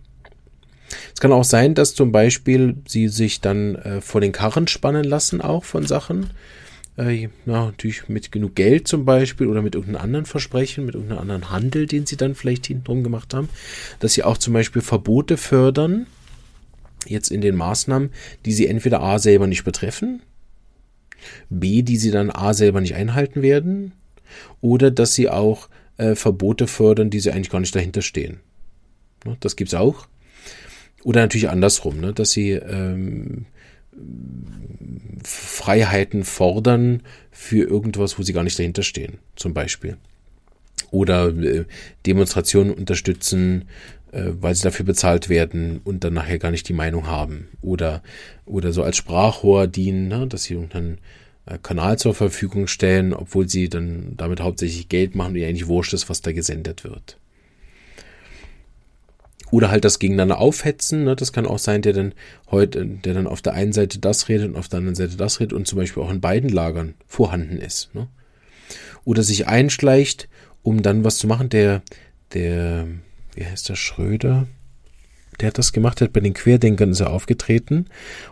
Es 1.14 1.20
kann 1.20 1.32
auch 1.32 1.44
sein, 1.44 1.74
dass 1.74 1.94
zum 1.94 2.12
Beispiel 2.12 2.76
sie 2.86 3.08
sich 3.08 3.40
dann 3.40 3.74
äh, 3.76 4.00
vor 4.00 4.20
den 4.20 4.32
Karren 4.32 4.68
spannen 4.68 5.04
lassen, 5.04 5.40
auch 5.40 5.64
von 5.64 5.86
Sachen. 5.86 6.30
Äh, 6.96 7.28
na, 7.44 7.66
natürlich 7.66 8.08
mit 8.08 8.32
genug 8.32 8.54
Geld 8.54 8.88
zum 8.88 9.04
Beispiel 9.04 9.48
oder 9.48 9.62
mit 9.62 9.74
irgendeinem 9.74 10.02
anderen 10.02 10.26
Versprechen, 10.26 10.86
mit 10.86 10.94
irgendeinem 10.94 11.20
anderen 11.20 11.50
Handel, 11.50 11.86
den 11.86 12.06
sie 12.06 12.16
dann 12.16 12.34
vielleicht 12.34 12.66
hintenrum 12.66 13.02
gemacht 13.02 13.34
haben. 13.34 13.48
Dass 14.00 14.14
sie 14.14 14.22
auch 14.22 14.38
zum 14.38 14.54
Beispiel 14.54 14.82
Verbote 14.82 15.36
fördern, 15.36 16.06
jetzt 17.06 17.30
in 17.30 17.40
den 17.40 17.56
Maßnahmen, 17.56 18.10
die 18.44 18.52
sie 18.52 18.66
entweder 18.66 19.02
A 19.02 19.18
selber 19.18 19.46
nicht 19.46 19.64
betreffen, 19.64 20.22
B, 21.50 21.82
die 21.82 21.96
sie 21.96 22.10
dann 22.10 22.30
A 22.30 22.54
selber 22.54 22.80
nicht 22.80 22.94
einhalten 22.94 23.42
werden, 23.42 23.92
oder 24.60 24.90
dass 24.90 25.14
sie 25.14 25.28
auch 25.28 25.68
äh, 25.96 26.14
Verbote 26.14 26.66
fördern, 26.66 27.10
die 27.10 27.20
sie 27.20 27.30
eigentlich 27.30 27.50
gar 27.50 27.60
nicht 27.60 27.74
dahinter 27.74 28.02
stehen. 28.02 28.40
Ne, 29.24 29.36
das 29.40 29.56
gibt's 29.56 29.74
auch. 29.74 30.06
Oder 31.04 31.20
natürlich 31.20 31.48
andersrum, 31.48 32.00
ne, 32.00 32.12
dass 32.12 32.32
sie 32.32 32.50
ähm, 32.50 33.46
Freiheiten 35.22 36.24
fordern 36.24 37.02
für 37.30 37.66
irgendwas, 37.66 38.18
wo 38.18 38.22
sie 38.22 38.32
gar 38.32 38.44
nicht 38.44 38.58
dahinter 38.58 38.82
stehen, 38.82 39.18
zum 39.36 39.54
Beispiel. 39.54 39.96
Oder 40.90 41.28
äh, 41.28 41.64
Demonstrationen 42.04 42.72
unterstützen, 42.72 43.66
äh, 44.12 44.30
weil 44.40 44.54
sie 44.54 44.62
dafür 44.62 44.84
bezahlt 44.86 45.28
werden 45.28 45.80
und 45.84 46.04
dann 46.04 46.14
nachher 46.14 46.38
gar 46.38 46.50
nicht 46.50 46.68
die 46.68 46.72
Meinung 46.72 47.06
haben. 47.06 47.48
Oder, 47.60 48.02
oder 48.44 48.72
so 48.72 48.82
als 48.82 48.96
Sprachrohr 48.96 49.66
dienen, 49.66 50.08
ne, 50.08 50.26
dass 50.26 50.44
sie 50.44 50.54
irgendeinen 50.54 50.98
äh, 51.46 51.58
Kanal 51.62 51.98
zur 51.98 52.14
Verfügung 52.14 52.66
stellen, 52.66 53.12
obwohl 53.14 53.48
sie 53.48 53.68
dann 53.68 54.14
damit 54.16 54.40
hauptsächlich 54.40 54.88
Geld 54.88 55.14
machen 55.14 55.30
und 55.30 55.36
ihr 55.36 55.48
eigentlich 55.48 55.68
wurscht 55.68 55.94
ist, 55.94 56.08
was 56.08 56.20
da 56.20 56.32
gesendet 56.32 56.84
wird. 56.84 57.18
Oder 59.52 59.70
halt 59.70 59.84
das 59.84 60.00
gegeneinander 60.00 60.38
aufhetzen, 60.38 61.04
ne? 61.04 61.14
das 61.14 61.32
kann 61.32 61.46
auch 61.46 61.60
sein, 61.60 61.80
der 61.80 61.92
dann 61.92 62.14
heute, 62.50 62.84
der 62.84 63.14
dann 63.14 63.28
auf 63.28 63.42
der 63.42 63.54
einen 63.54 63.72
Seite 63.72 64.00
das 64.00 64.28
redet 64.28 64.48
und 64.48 64.56
auf 64.56 64.68
der 64.68 64.78
anderen 64.78 64.96
Seite 64.96 65.16
das 65.16 65.38
redet 65.38 65.52
und 65.52 65.68
zum 65.68 65.78
Beispiel 65.78 66.02
auch 66.02 66.10
in 66.10 66.20
beiden 66.20 66.50
Lagern 66.50 66.94
vorhanden 67.06 67.58
ist. 67.58 67.94
Ne? 67.94 68.08
Oder 69.04 69.22
sich 69.22 69.46
einschleicht, 69.46 70.28
um 70.62 70.82
dann 70.82 71.04
was 71.04 71.18
zu 71.18 71.28
machen. 71.28 71.48
Der, 71.48 71.82
der, 72.34 72.88
wie 73.36 73.46
heißt 73.46 73.68
der 73.68 73.76
Schröder? 73.76 74.46
Der 75.40 75.48
hat 75.48 75.58
das 75.58 75.72
gemacht, 75.72 76.00
der 76.00 76.06
hat 76.06 76.14
bei 76.14 76.20
den 76.20 76.34
Querdenkern 76.34 76.90
ist 76.90 77.00
er 77.00 77.10
aufgetreten 77.10 77.86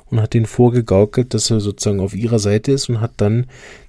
und 0.07 0.21
hat 0.21 0.35
denen 0.35 0.47
vorgegaukelt, 0.47 1.35
dass 1.35 1.51
er 1.51 1.61
sozusagen 1.61 2.01
auf 2.01 2.15
ihrer 2.15 2.39
Seite 2.39 2.73
ist 2.73 2.89
und 2.89 3.01
hat 3.01 3.13
dann 3.19 3.47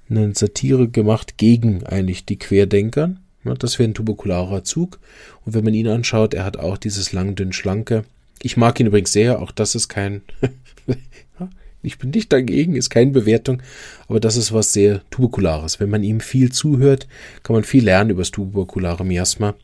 eine 0.10 0.36
Satire 0.36 0.89
gemacht 0.89 1.38
gegen 1.38 1.84
eigentlich 1.86 2.25
die 2.25 2.38
Querdenker 2.38 3.15
das 3.54 3.78
wäre 3.78 3.89
ein 3.89 3.93
tuberkularer 3.93 4.63
Zug. 4.63 4.99
Und 5.45 5.54
wenn 5.54 5.63
man 5.63 5.73
ihn 5.73 5.88
anschaut, 5.88 6.34
er 6.34 6.45
hat 6.45 6.58
auch 6.58 6.78
dieses 6.78 7.13
lang, 7.13 7.36
dünn, 7.36 7.54
schlanke. 7.54 8.04
Ich 8.41 8.58
mag 8.58 8.80
ihn 8.80 8.88
übrigens 8.88 9.12
sehr, 9.12 9.41
auch 9.41 9.51
das 9.51 9.75
ist 9.75 9.88
kein, 9.88 10.21
ich 11.84 11.99
bin 11.99 12.10
nicht 12.10 12.34
dagegen, 12.34 12.75
ist 12.75 12.89
keine 12.89 13.12
Bewertung, 13.12 13.62
aber 14.08 14.19
das 14.19 14.36
ist 14.36 14.51
was 14.51 14.73
sehr 14.73 15.01
tuberkulares. 15.10 15.80
Wenn 15.80 15.89
man 15.89 16.04
ihm 16.04 16.19
viel 16.19 16.51
zuhört, 16.51 17.08
kann 17.43 17.56
man 17.56 17.63
viel 17.63 17.86
lernen 17.86 18.10
über 18.10 18.21
das 18.21 18.32
tuberkulare 18.32 19.06
Miasma. 19.06 19.56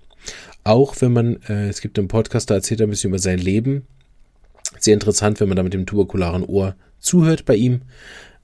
Auch 0.64 0.96
wenn 1.00 1.14
man, 1.14 1.42
äh, 1.44 1.68
es 1.70 1.82
gibt 1.82 1.98
einen 1.98 2.08
Podcast, 2.08 2.50
da 2.50 2.56
erzählt 2.56 2.82
er 2.82 2.88
ein 2.88 2.92
bisschen 2.92 3.10
über 3.10 3.20
sein 3.20 3.40
Leben. 3.40 3.88
Sehr 4.80 4.94
interessant, 4.94 5.40
wenn 5.40 5.48
man 5.48 5.58
da 5.58 5.64
mit 5.64 5.74
dem 5.74 5.86
tuberkularen 5.86 6.44
Ohr 6.44 6.76
zuhört 7.00 7.46
bei 7.46 7.56
ihm. 7.56 7.82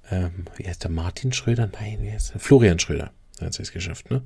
Ähm, 0.10 0.46
wie 0.56 0.68
heißt 0.68 0.84
der 0.84 0.92
Martin 0.92 1.34
Schröder? 1.34 1.70
Nein, 1.80 2.00
wie 2.02 2.12
heißt 2.12 2.34
der? 2.34 2.40
Florian 2.40 2.80
Schröder 2.80 3.12
hat 3.40 3.60
es 3.60 3.72
geschafft. 3.72 4.10
Ne? 4.10 4.24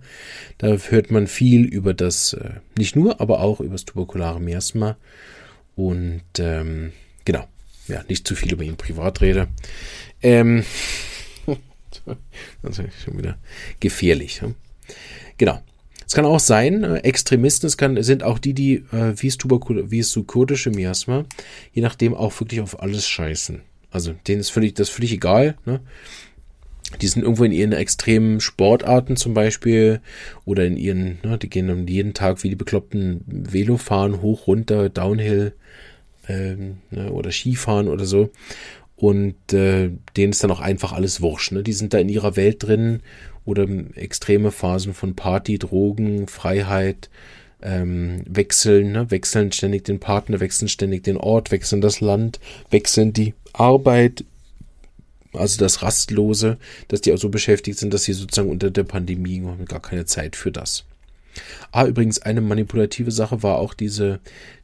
Da 0.57 0.67
hört 0.67 1.11
man 1.11 1.27
viel 1.27 1.65
über 1.65 1.93
das, 1.93 2.33
äh, 2.33 2.51
nicht 2.77 2.95
nur, 2.95 3.19
aber 3.19 3.41
auch 3.41 3.59
über 3.59 3.73
das 3.73 3.85
tuberkulare 3.85 4.39
Miasma. 4.39 4.97
Und 5.75 6.23
ähm, 6.39 6.93
genau, 7.25 7.45
ja, 7.87 8.03
nicht 8.07 8.27
zu 8.27 8.35
viel 8.35 8.53
über 8.53 8.63
ihn 8.63 8.77
privat 8.77 9.21
rede. 9.21 9.47
Ähm, 10.21 10.63
das 12.61 12.79
ist 12.79 13.01
schon 13.03 13.17
wieder 13.17 13.37
gefährlich. 13.79 14.41
Ne? 14.41 14.55
Genau. 15.37 15.61
Es 16.11 16.15
kann 16.15 16.25
auch 16.25 16.41
sein, 16.41 16.83
äh, 16.83 16.97
Extremisten, 16.97 17.67
es 17.67 17.77
kann, 17.77 18.03
sind 18.03 18.21
auch 18.21 18.37
die, 18.37 18.53
die, 18.53 18.83
äh, 18.91 19.13
wie 19.15 19.27
es 19.27 19.37
Tuberkul 19.37 19.91
wie 19.91 19.99
es 19.99 20.09
psychotische 20.09 20.69
Miasma, 20.69 21.23
je 21.71 21.81
nachdem 21.81 22.15
auch 22.15 22.37
wirklich 22.37 22.59
auf 22.59 22.81
alles 22.81 23.07
scheißen. 23.07 23.61
Also 23.91 24.15
denen 24.27 24.41
ist 24.41 24.49
völlig, 24.49 24.73
das 24.73 24.89
ist 24.89 24.93
völlig 24.93 25.13
egal. 25.13 25.55
Ne? 25.65 25.79
die 26.99 27.07
sind 27.07 27.21
irgendwo 27.21 27.45
in 27.45 27.53
ihren 27.53 27.71
extremen 27.71 28.41
Sportarten 28.41 29.15
zum 29.15 29.33
Beispiel 29.33 30.01
oder 30.43 30.65
in 30.65 30.75
ihren, 30.75 31.19
ne, 31.23 31.37
die 31.37 31.49
gehen 31.49 31.69
dann 31.69 31.87
jeden 31.87 32.13
Tag 32.13 32.43
wie 32.43 32.49
die 32.49 32.57
bekloppten 32.57 33.23
Velo 33.25 33.77
fahren, 33.77 34.21
hoch, 34.21 34.47
runter, 34.47 34.89
Downhill 34.89 35.53
ähm, 36.27 36.79
ne, 36.89 37.09
oder 37.09 37.31
Skifahren 37.31 37.87
oder 37.87 38.03
so. 38.03 38.31
Und 39.01 39.51
äh, 39.51 39.89
denen 40.15 40.31
ist 40.31 40.43
dann 40.43 40.51
auch 40.51 40.59
einfach 40.59 40.93
alles 40.93 41.21
wurscht. 41.21 41.53
Ne? 41.53 41.63
Die 41.63 41.73
sind 41.73 41.91
da 41.91 41.97
in 41.97 42.07
ihrer 42.07 42.35
Welt 42.35 42.61
drin 42.61 42.99
oder 43.45 43.67
extreme 43.95 44.51
Phasen 44.51 44.93
von 44.93 45.15
Party, 45.15 45.57
Drogen, 45.57 46.27
Freiheit, 46.27 47.09
ähm, 47.63 48.21
wechseln, 48.27 48.91
ne? 48.91 49.09
wechseln 49.09 49.51
ständig 49.53 49.85
den 49.85 49.99
Partner, 49.99 50.39
wechseln 50.39 50.67
ständig 50.67 51.03
den 51.03 51.17
Ort, 51.17 51.49
wechseln 51.49 51.81
das 51.81 51.99
Land, 51.99 52.39
wechseln 52.69 53.11
die 53.11 53.33
Arbeit, 53.53 54.23
also 55.33 55.57
das 55.57 55.81
Rastlose, 55.81 56.59
dass 56.87 57.01
die 57.01 57.11
auch 57.11 57.17
so 57.17 57.29
beschäftigt 57.29 57.79
sind, 57.79 57.95
dass 57.95 58.03
sie 58.03 58.13
sozusagen 58.13 58.51
unter 58.51 58.69
der 58.69 58.83
Pandemie 58.83 59.41
gar 59.65 59.81
keine 59.81 60.05
Zeit 60.05 60.35
für 60.35 60.51
das. 60.51 60.85
Ah, 61.71 61.85
übrigens, 61.85 62.19
eine 62.19 62.41
manipulative 62.41 63.11
Sache 63.11 63.43
war 63.43 63.57
auch 63.57 63.73
diese, 63.73 64.19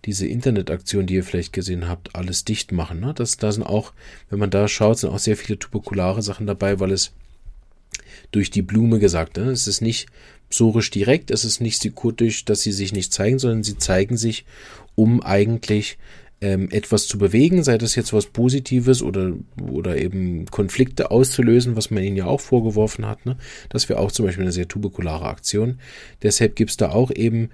diese 0.06 0.28
Internetaktion, 0.28 1.06
die 1.06 1.16
ihr 1.16 1.24
vielleicht 1.24 1.54
gesehen 1.54 1.88
habt, 1.88 2.16
alles 2.16 2.46
dicht 2.46 2.72
machen. 2.72 3.00
Ne? 3.00 3.14
Das, 3.14 3.38
da 3.38 3.52
sind 3.52 3.64
auch, 3.64 3.94
wenn 4.30 4.40
man 4.40 4.50
da 4.50 4.68
schaut, 4.68 5.00
sind 5.00 5.10
auch 5.10 5.20
sehr 5.20 5.38
viele 5.38 5.60
tuberkulare 5.60 6.22
Sachen 6.22 6.48
dabei, 6.48 6.80
weil 6.80 6.92
es 6.92 7.14
durch 8.32 8.52
die 8.52 8.62
Blume 8.62 9.00
gesagt. 9.00 9.38
Ne? 9.38 9.52
Es 9.52 9.68
ist 9.68 9.82
nicht 9.82 10.08
psorisch 10.50 10.92
direkt, 10.92 11.32
es 11.32 11.46
ist 11.46 11.62
nicht 11.62 11.82
sekurtisch, 11.82 12.46
dass 12.46 12.62
sie 12.62 12.72
sich 12.72 12.94
nicht 12.94 13.14
zeigen, 13.14 13.40
sondern 13.40 13.64
sie 13.64 13.78
zeigen 13.78 14.18
sich, 14.18 14.46
um 14.96 15.22
eigentlich 15.22 15.98
ähm, 16.40 16.70
etwas 16.72 17.08
zu 17.08 17.18
bewegen, 17.18 17.64
sei 17.64 17.78
das 17.78 17.96
jetzt 17.96 18.14
was 18.14 18.28
Positives 18.28 19.02
oder, 19.02 19.34
oder 19.72 19.98
eben 19.98 20.46
Konflikte 20.46 21.10
auszulösen, 21.10 21.76
was 21.76 21.90
man 21.90 22.04
ihnen 22.04 22.18
ja 22.18 22.26
auch 22.26 22.42
vorgeworfen 22.42 23.08
hat. 23.08 23.26
Ne? 23.26 23.38
Das 23.70 23.90
wäre 23.90 24.00
auch 24.00 24.12
zum 24.12 24.26
Beispiel 24.26 24.44
eine 24.44 24.52
sehr 24.52 24.68
tuberkulare 24.68 25.26
Aktion. 25.26 25.80
Deshalb 26.22 26.56
gibt 26.56 26.72
es 26.72 26.78
da 26.78 26.90
auch 26.92 27.12
eben 27.12 27.50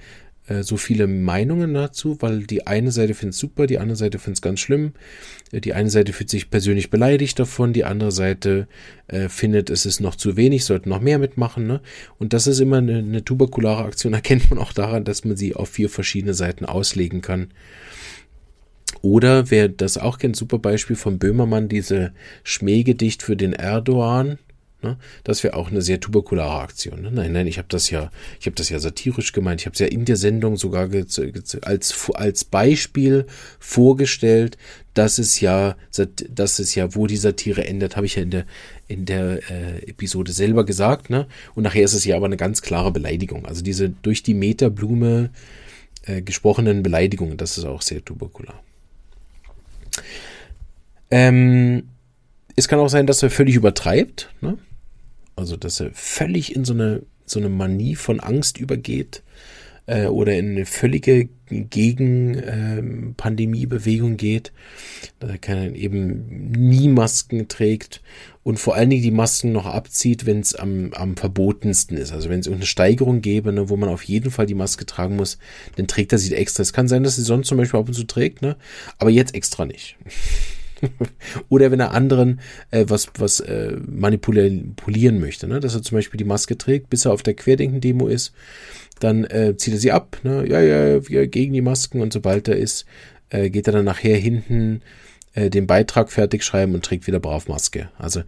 äh, 0.47 0.63
so 0.63 0.75
viele 0.75 1.07
Meinungen 1.07 1.73
dazu, 1.73 2.17
weil 2.19 2.43
die 2.43 2.67
eine 2.67 2.91
Seite 2.91 3.13
findet 3.13 3.35
super, 3.35 3.67
die 3.67 3.79
andere 3.79 3.95
Seite 3.95 4.19
findet 4.19 4.37
es 4.37 4.41
ganz 4.41 4.59
schlimm. 4.59 4.93
Äh, 5.51 5.61
die 5.61 5.73
eine 5.73 5.89
Seite 5.89 6.11
fühlt 6.11 6.29
sich 6.29 6.49
persönlich 6.49 6.89
beleidigt 6.89 7.39
davon, 7.39 7.71
die 7.71 7.85
andere 7.85 8.11
Seite 8.11 8.67
äh, 9.07 9.29
findet, 9.29 9.69
es 9.69 9.85
ist 9.85 10.01
noch 10.01 10.15
zu 10.15 10.35
wenig, 10.35 10.65
sollten 10.65 10.89
noch 10.89 10.99
mehr 10.99 11.19
mitmachen. 11.19 11.67
Ne? 11.67 11.81
Und 12.19 12.33
das 12.33 12.47
ist 12.47 12.59
immer 12.59 12.77
eine, 12.77 12.97
eine 12.97 13.23
tuberkulare 13.23 13.85
Aktion, 13.85 14.13
erkennt 14.13 14.49
man 14.49 14.59
auch 14.59 14.73
daran, 14.73 15.05
dass 15.05 15.23
man 15.23 15.37
sie 15.37 15.55
auf 15.55 15.69
vier 15.69 15.89
verschiedene 15.89 16.33
Seiten 16.33 16.65
auslegen 16.65 17.21
kann. 17.21 17.47
Oder 19.03 19.51
wer 19.51 19.67
das 19.67 19.97
auch 19.97 20.17
kennt, 20.17 20.37
super 20.37 20.59
Beispiel 20.59 20.95
von 20.95 21.19
Böhmermann, 21.19 21.67
diese 21.67 22.13
Schmähgedicht 22.45 23.21
für 23.21 23.35
den 23.35 23.51
Erdogan. 23.51 24.39
Ne? 24.81 24.95
Das 25.25 25.43
wäre 25.43 25.55
auch 25.55 25.69
eine 25.69 25.81
sehr 25.81 25.99
tuberkulare 25.99 26.61
Aktion. 26.61 27.01
Ne? 27.01 27.11
Nein, 27.11 27.33
nein, 27.33 27.45
ich 27.47 27.57
habe 27.57 27.67
das 27.67 27.89
ja, 27.89 28.11
ich 28.39 28.45
habe 28.45 28.55
das 28.55 28.69
ja 28.69 28.79
satirisch 28.79 29.33
gemeint. 29.33 29.59
Ich 29.59 29.65
habe 29.65 29.73
es 29.73 29.79
ja 29.79 29.87
in 29.87 30.05
der 30.05 30.15
Sendung 30.15 30.55
sogar 30.55 30.89
als 31.63 32.11
als 32.13 32.45
Beispiel 32.45 33.25
vorgestellt, 33.59 34.57
dass 34.93 35.17
es 35.17 35.41
ja, 35.41 35.75
dass 36.29 36.59
es 36.59 36.73
ja, 36.73 36.95
wo 36.95 37.05
die 37.05 37.17
Satire 37.17 37.67
endet, 37.67 37.97
habe 37.97 38.05
ich 38.05 38.15
ja 38.15 38.23
in 38.23 38.31
der 38.31 38.45
in 38.87 39.03
der 39.03 39.51
äh, 39.51 39.79
Episode 39.85 40.31
selber 40.31 40.65
gesagt. 40.65 41.09
Ne? 41.09 41.27
Und 41.55 41.63
nachher 41.63 41.83
ist 41.83 41.93
es 41.93 42.05
ja 42.05 42.15
aber 42.15 42.27
eine 42.27 42.37
ganz 42.37 42.61
klare 42.61 42.91
Beleidigung. 42.91 43.45
Also 43.45 43.63
diese 43.63 43.89
durch 43.89 44.23
die 44.23 44.33
Meterblume 44.33 45.29
äh, 46.03 46.21
gesprochenen 46.21 46.83
Beleidigungen, 46.83 47.35
das 47.35 47.57
ist 47.57 47.65
auch 47.65 47.81
sehr 47.81 48.03
tuberkular. 48.05 48.63
Ähm, 51.11 51.89
es 52.55 52.67
kann 52.67 52.79
auch 52.79 52.89
sein, 52.89 53.07
dass 53.07 53.23
er 53.23 53.29
völlig 53.29 53.55
übertreibt. 53.55 54.29
Ne? 54.41 54.57
Also, 55.35 55.57
dass 55.57 55.79
er 55.79 55.91
völlig 55.93 56.55
in 56.55 56.65
so 56.65 56.73
eine, 56.73 57.03
so 57.25 57.39
eine 57.39 57.49
Manie 57.49 57.95
von 57.95 58.19
Angst 58.19 58.57
übergeht 58.57 59.21
äh, 59.85 60.07
oder 60.07 60.33
in 60.33 60.51
eine 60.51 60.65
völlige 60.65 61.29
Gegen-Pandemie-Bewegung 61.49 64.11
ähm, 64.11 64.17
geht. 64.17 64.51
Dass 65.19 65.31
er 65.31 65.37
kann 65.37 65.75
eben 65.75 66.51
nie 66.51 66.87
Masken 66.87 67.47
trägt 67.47 68.01
und 68.43 68.59
vor 68.59 68.75
allen 68.75 68.89
Dingen 68.89 69.01
die 69.01 69.11
Masken 69.11 69.53
noch 69.53 69.65
abzieht, 69.65 70.25
wenn 70.25 70.41
es 70.41 70.53
am, 70.53 70.91
am 70.93 71.15
verbotensten 71.15 71.97
ist. 71.97 72.11
Also 72.11 72.29
wenn 72.29 72.41
es 72.41 72.47
irgendeine 72.47 72.67
Steigerung 72.67 73.21
gäbe, 73.21 73.53
ne, 73.53 73.69
wo 73.69 73.77
man 73.77 73.89
auf 73.89 74.03
jeden 74.03 74.31
Fall 74.31 74.45
die 74.45 74.53
Maske 74.53 74.85
tragen 74.85 75.15
muss, 75.15 75.37
dann 75.77 75.87
trägt 75.87 76.11
er 76.11 76.17
sie 76.17 76.35
extra. 76.35 76.61
Es 76.61 76.73
kann 76.73 76.89
sein, 76.89 77.03
dass 77.03 77.15
sie 77.15 77.23
sonst 77.23 77.47
zum 77.47 77.57
Beispiel 77.57 77.79
ab 77.79 77.87
und 77.87 77.93
zu 77.93 78.03
trägt, 78.03 78.41
ne? 78.41 78.57
aber 78.97 79.09
jetzt 79.09 79.33
extra 79.33 79.65
nicht. 79.65 79.97
Oder 81.49 81.71
wenn 81.71 81.79
er 81.79 81.91
anderen 81.91 82.41
äh, 82.71 82.85
was, 82.89 83.07
was 83.17 83.39
äh, 83.39 83.77
manipulieren 83.87 85.19
möchte, 85.21 85.47
ne? 85.47 85.61
dass 85.61 85.75
er 85.75 85.81
zum 85.81 85.97
Beispiel 85.97 86.17
die 86.17 86.25
Maske 86.25 86.57
trägt, 86.57 86.89
bis 86.89 87.05
er 87.05 87.13
auf 87.13 87.23
der 87.23 87.35
Querdenken-Demo 87.35 88.07
ist, 88.07 88.33
dann 88.99 89.23
äh, 89.23 89.55
zieht 89.55 89.73
er 89.73 89.79
sie 89.79 89.91
ab, 89.93 90.17
ne? 90.23 90.45
ja, 90.49 90.59
ja, 90.59 91.07
wir 91.07 91.27
gegen 91.27 91.53
die 91.53 91.61
Masken 91.61 92.01
und 92.01 92.11
sobald 92.11 92.49
er 92.49 92.57
ist, 92.57 92.85
äh, 93.29 93.49
geht 93.49 93.67
er 93.67 93.73
dann 93.73 93.85
nachher 93.85 94.17
hinten 94.17 94.81
äh, 95.33 95.49
den 95.49 95.67
Beitrag 95.67 96.11
fertig 96.11 96.43
schreiben 96.43 96.75
und 96.75 96.85
trägt 96.85 97.07
wieder 97.07 97.19
brav 97.19 97.47
Maske. 97.47 97.89
Also, 97.97 98.21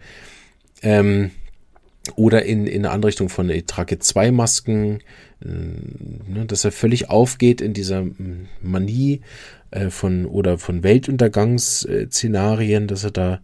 ähm, 0.81 1.31
oder 2.15 2.43
in, 2.43 2.67
in 2.67 2.85
eine 2.85 2.93
andere 2.93 3.09
Richtung 3.09 3.29
von, 3.29 3.49
ich 3.49 3.65
trage 3.65 3.97
zwei 3.99 4.31
Masken, 4.31 4.99
äh, 5.43 5.47
ne, 5.47 6.45
dass 6.45 6.65
er 6.65 6.71
völlig 6.71 7.09
aufgeht 7.09 7.61
in 7.61 7.73
dieser 7.73 8.05
Manie 8.61 9.21
äh, 9.71 9.89
von 9.89 10.25
oder 10.25 10.57
von 10.57 10.83
Weltuntergangsszenarien, 10.83 12.87
dass 12.87 13.03
er 13.03 13.11
da 13.11 13.41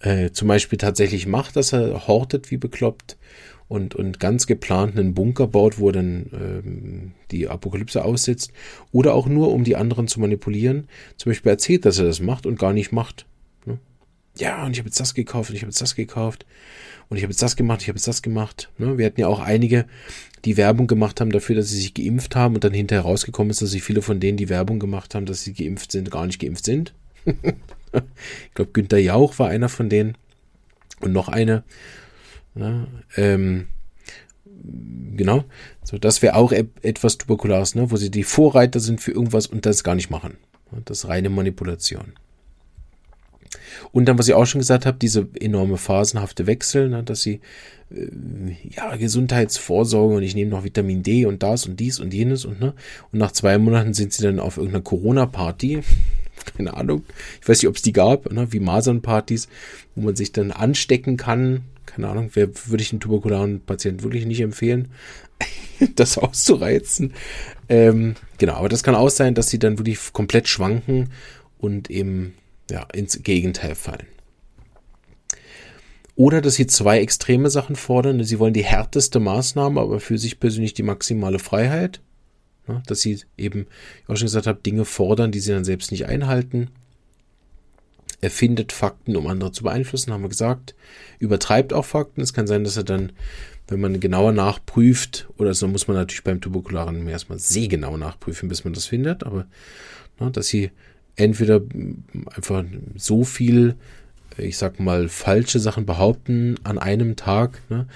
äh, 0.00 0.30
zum 0.30 0.48
Beispiel 0.48 0.78
tatsächlich 0.78 1.26
macht, 1.26 1.56
dass 1.56 1.72
er 1.72 2.06
hortet 2.06 2.50
wie 2.50 2.58
bekloppt 2.58 3.16
und, 3.68 3.94
und 3.94 4.20
ganz 4.20 4.46
geplant 4.46 4.98
einen 4.98 5.14
Bunker 5.14 5.46
baut, 5.46 5.78
wo 5.78 5.88
er 5.88 5.92
dann 5.92 6.26
ähm, 6.32 7.12
die 7.30 7.48
Apokalypse 7.48 8.04
aussitzt. 8.04 8.52
Oder 8.92 9.14
auch 9.14 9.26
nur, 9.26 9.52
um 9.52 9.64
die 9.64 9.76
anderen 9.76 10.06
zu 10.06 10.20
manipulieren. 10.20 10.86
Zum 11.16 11.30
Beispiel 11.30 11.50
erzählt, 11.50 11.84
dass 11.84 11.98
er 11.98 12.04
das 12.04 12.20
macht 12.20 12.46
und 12.46 12.58
gar 12.58 12.72
nicht 12.72 12.92
macht. 12.92 13.26
Ne? 13.64 13.78
Ja, 14.36 14.64
und 14.64 14.72
ich 14.72 14.78
habe 14.78 14.88
jetzt 14.88 15.00
das 15.00 15.14
gekauft 15.14 15.50
und 15.50 15.56
ich 15.56 15.62
habe 15.62 15.70
jetzt 15.70 15.80
das 15.80 15.94
gekauft 15.94 16.44
und 17.08 17.16
ich 17.16 17.22
habe 17.22 17.32
jetzt 17.32 17.42
das 17.42 17.56
gemacht, 17.56 17.82
ich 17.82 17.88
habe 17.88 17.96
jetzt 17.96 18.08
das 18.08 18.22
gemacht. 18.22 18.70
Ne? 18.78 18.98
Wir 18.98 19.06
hatten 19.06 19.20
ja 19.20 19.28
auch 19.28 19.40
einige, 19.40 19.86
die 20.44 20.56
Werbung 20.56 20.86
gemacht 20.86 21.20
haben 21.20 21.32
dafür, 21.32 21.56
dass 21.56 21.68
sie 21.68 21.80
sich 21.80 21.94
geimpft 21.94 22.36
haben 22.36 22.54
und 22.54 22.64
dann 22.64 22.74
hinterher 22.74 23.04
rausgekommen 23.04 23.50
ist, 23.50 23.62
dass 23.62 23.70
sich 23.70 23.82
viele 23.82 24.02
von 24.02 24.20
denen, 24.20 24.36
die 24.36 24.48
Werbung 24.48 24.78
gemacht 24.78 25.14
haben, 25.14 25.26
dass 25.26 25.42
sie 25.42 25.54
geimpft 25.54 25.92
sind, 25.92 26.10
gar 26.10 26.26
nicht 26.26 26.38
geimpft 26.38 26.64
sind. 26.64 26.94
ich 27.24 28.54
glaube, 28.54 28.72
Günther 28.72 28.98
Jauch 28.98 29.38
war 29.38 29.48
einer 29.48 29.68
von 29.68 29.88
denen. 29.88 30.16
Und 31.00 31.12
noch 31.12 31.28
eine. 31.28 31.64
Ne? 32.54 32.86
Ähm, 33.16 33.68
genau. 35.16 35.44
So, 35.82 35.98
das 35.98 36.22
wäre 36.22 36.36
auch 36.36 36.52
etwas 36.52 37.18
Tuberkulares, 37.18 37.74
ne? 37.74 37.90
wo 37.90 37.96
sie 37.96 38.10
die 38.10 38.24
Vorreiter 38.24 38.80
sind 38.80 39.00
für 39.00 39.12
irgendwas 39.12 39.46
und 39.46 39.66
das 39.66 39.84
gar 39.84 39.94
nicht 39.94 40.10
machen. 40.10 40.36
Das 40.84 40.98
ist 40.98 41.08
reine 41.08 41.30
Manipulation. 41.30 42.14
Und 43.92 44.06
dann, 44.06 44.18
was 44.18 44.28
ich 44.28 44.34
auch 44.34 44.46
schon 44.46 44.60
gesagt 44.60 44.86
habe, 44.86 44.98
diese 44.98 45.28
enorme 45.40 45.76
phasenhafte 45.76 46.46
Wechsel, 46.46 46.88
ne, 46.88 47.02
dass 47.02 47.22
sie 47.22 47.40
äh, 47.90 48.08
ja 48.70 48.96
Gesundheitsvorsorge 48.96 50.16
und 50.16 50.22
ich 50.22 50.34
nehme 50.34 50.50
noch 50.50 50.64
Vitamin 50.64 51.02
D 51.02 51.26
und 51.26 51.42
das 51.42 51.66
und 51.66 51.78
dies 51.78 52.00
und 52.00 52.12
jenes 52.14 52.44
und 52.44 52.60
ne 52.60 52.74
und 53.12 53.18
nach 53.18 53.32
zwei 53.32 53.58
Monaten 53.58 53.94
sind 53.94 54.12
sie 54.12 54.22
dann 54.22 54.40
auf 54.40 54.56
irgendeiner 54.56 54.82
Corona-Party, 54.82 55.82
keine 56.56 56.74
Ahnung, 56.74 57.04
ich 57.40 57.48
weiß 57.48 57.58
nicht, 57.58 57.68
ob 57.68 57.76
es 57.76 57.82
die 57.82 57.92
gab, 57.92 58.32
ne, 58.32 58.52
wie 58.52 58.60
Masernpartys, 58.60 59.48
wo 59.94 60.02
man 60.02 60.16
sich 60.16 60.32
dann 60.32 60.50
anstecken 60.50 61.16
kann, 61.16 61.62
keine 61.94 62.08
Ahnung, 62.08 62.30
wer 62.34 62.48
würde 62.66 62.82
ich 62.82 62.90
einen 62.92 63.00
tuberkularen 63.00 63.60
Patienten 63.60 64.02
wirklich 64.02 64.26
nicht 64.26 64.40
empfehlen, 64.40 64.88
das 65.94 66.18
auszureizen. 66.18 67.14
Ähm, 67.68 68.14
genau, 68.38 68.54
aber 68.54 68.68
das 68.68 68.82
kann 68.82 68.96
auch 68.96 69.10
sein, 69.10 69.34
dass 69.34 69.48
sie 69.48 69.60
dann 69.60 69.78
wirklich 69.78 70.12
komplett 70.12 70.48
schwanken 70.48 71.10
und 71.58 71.90
eben 71.90 72.34
ja, 72.68 72.82
ins 72.92 73.22
Gegenteil 73.22 73.76
fallen. 73.76 74.06
Oder 76.16 76.40
dass 76.40 76.54
sie 76.54 76.66
zwei 76.66 77.00
extreme 77.00 77.50
Sachen 77.50 77.76
fordern. 77.76 78.22
Sie 78.22 78.38
wollen 78.38 78.54
die 78.54 78.64
härteste 78.64 79.20
Maßnahme, 79.20 79.80
aber 79.80 80.00
für 80.00 80.18
sich 80.18 80.38
persönlich 80.40 80.74
die 80.74 80.84
maximale 80.84 81.38
Freiheit. 81.38 82.00
dass 82.86 83.02
sie 83.02 83.20
eben, 83.36 83.66
ich 84.02 84.08
auch 84.08 84.16
schon 84.16 84.26
gesagt 84.26 84.46
habe, 84.46 84.62
Dinge 84.62 84.84
fordern, 84.84 85.32
die 85.32 85.40
sie 85.40 85.52
dann 85.52 85.64
selbst 85.64 85.90
nicht 85.92 86.06
einhalten. 86.06 86.70
Erfindet 88.24 88.72
Fakten, 88.72 89.16
um 89.16 89.26
andere 89.26 89.52
zu 89.52 89.62
beeinflussen, 89.64 90.12
haben 90.12 90.22
wir 90.22 90.30
gesagt. 90.30 90.74
Übertreibt 91.18 91.74
auch 91.74 91.84
Fakten. 91.84 92.22
Es 92.22 92.32
kann 92.32 92.46
sein, 92.46 92.64
dass 92.64 92.78
er 92.78 92.84
dann, 92.84 93.12
wenn 93.68 93.80
man 93.80 94.00
genauer 94.00 94.32
nachprüft, 94.32 95.28
oder 95.36 95.52
so 95.52 95.68
muss 95.68 95.88
man 95.88 95.96
natürlich 95.98 96.24
beim 96.24 96.40
Tuberkularen 96.40 97.06
erstmal 97.06 97.38
sehr 97.38 97.68
genau 97.68 97.98
nachprüfen, 97.98 98.48
bis 98.48 98.64
man 98.64 98.72
das 98.72 98.86
findet, 98.86 99.24
aber 99.24 99.46
dass 100.18 100.46
sie 100.46 100.70
entweder 101.16 101.60
einfach 102.34 102.64
so 102.96 103.24
viel, 103.24 103.74
ich 104.38 104.56
sag 104.56 104.80
mal, 104.80 105.08
falsche 105.08 105.60
Sachen 105.60 105.86
behaupten 105.86 106.56
an 106.64 106.78
einem 106.78 107.16
Tag, 107.16 107.60
ne, 107.68 107.86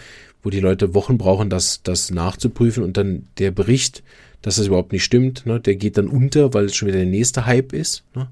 wo 0.42 0.50
die 0.50 0.60
Leute 0.60 0.94
Wochen 0.94 1.16
brauchen, 1.18 1.50
das, 1.50 1.82
das 1.82 2.10
nachzuprüfen 2.10 2.82
und 2.82 2.96
dann 2.96 3.26
der 3.38 3.50
Bericht, 3.50 4.02
dass 4.42 4.56
das 4.56 4.66
überhaupt 4.66 4.92
nicht 4.92 5.04
stimmt, 5.04 5.46
ne, 5.46 5.58
der 5.58 5.76
geht 5.76 5.96
dann 5.98 6.08
unter, 6.08 6.54
weil 6.54 6.66
es 6.66 6.76
schon 6.76 6.88
wieder 6.88 6.98
der 6.98 7.06
nächste 7.06 7.46
Hype 7.46 7.72
ist. 7.72 8.04
Ne. 8.14 8.28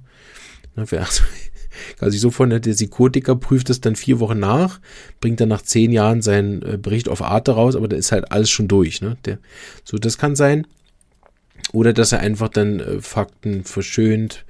Also, 0.77 1.25
kann 1.99 2.11
sich 2.11 2.21
so 2.21 2.31
von 2.31 2.51
der 2.51 2.75
Sikotiker 2.75 3.37
prüft 3.37 3.71
es 3.71 3.81
dann 3.81 3.97
vier 3.97 4.21
Wochen 4.21 4.39
nach, 4.39 4.81
bringt 5.21 5.41
dann 5.41 5.49
nach 5.49 5.63
zehn 5.63 5.93
Jahren 5.93 6.23
seinen 6.23 6.63
äh, 6.63 6.79
Bericht 6.79 7.09
auf 7.09 7.23
Arte 7.23 7.53
raus, 7.53 7.77
aber 7.77 7.89
da 7.89 7.97
ist 7.97 8.13
halt 8.13 8.33
alles 8.33 8.51
schon 8.51 8.69
durch. 8.69 9.01
Ne? 9.01 9.17
Der, 9.25 9.39
so, 9.85 9.99
das 9.99 10.19
kann 10.19 10.37
sein. 10.37 10.67
Oder 11.73 11.93
dass 11.93 12.13
er 12.13 12.21
einfach 12.21 12.49
dann 12.49 12.81
äh, 12.81 13.01
Fakten 13.01 13.65
verschönt, 13.65 14.45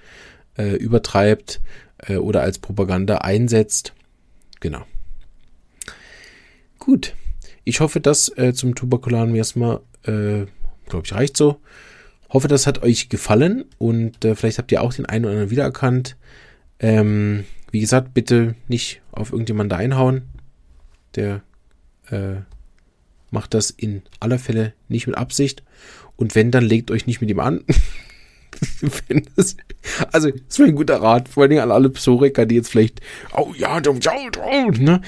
äh, 0.56 0.76
übertreibt 0.76 1.60
äh, 1.98 2.16
oder 2.16 2.42
als 2.42 2.58
Propaganda 2.58 3.18
einsetzt. 3.18 3.92
Genau. 4.60 4.84
Gut. 6.78 7.14
Ich 7.64 7.80
hoffe, 7.80 8.00
dass 8.00 8.28
äh, 8.36 8.52
zum 8.54 8.74
tuberkularen 8.74 9.32
Miasma, 9.32 9.80
äh, 10.04 10.46
glaube 10.88 11.04
ich, 11.04 11.12
reicht 11.12 11.36
so. 11.36 11.60
Hoffe, 12.30 12.48
das 12.48 12.66
hat 12.66 12.82
euch 12.82 13.08
gefallen 13.08 13.64
und 13.78 14.24
äh, 14.24 14.34
vielleicht 14.34 14.58
habt 14.58 14.70
ihr 14.72 14.82
auch 14.82 14.92
den 14.94 15.06
einen 15.06 15.24
oder 15.24 15.32
anderen 15.32 15.50
wiedererkannt. 15.50 16.16
Ähm, 16.78 17.44
wie 17.70 17.80
gesagt, 17.80 18.14
bitte 18.14 18.54
nicht 18.68 19.02
auf 19.12 19.32
irgendjemanden 19.32 19.78
einhauen, 19.78 20.22
der 21.14 21.42
äh, 22.10 22.36
macht 23.30 23.54
das 23.54 23.70
in 23.70 24.02
aller 24.20 24.38
Fälle 24.38 24.74
nicht 24.88 25.06
mit 25.06 25.16
Absicht. 25.16 25.62
Und 26.16 26.34
wenn, 26.34 26.50
dann 26.50 26.64
legt 26.64 26.90
euch 26.90 27.06
nicht 27.06 27.20
mit 27.20 27.30
ihm 27.30 27.40
an. 27.40 27.64
das, 29.36 29.56
also, 30.12 30.30
das 30.30 30.58
wäre 30.58 30.68
ein 30.68 30.76
guter 30.76 31.02
Rat, 31.02 31.28
vor 31.28 31.44
allem 31.44 31.58
an 31.58 31.70
alle 31.70 31.90
Psoriker, 31.90 32.46
die 32.46 32.54
jetzt 32.54 32.70
vielleicht, 32.70 33.00
oh 33.36 33.52
ja, 33.56 33.80
ne? 33.80 35.02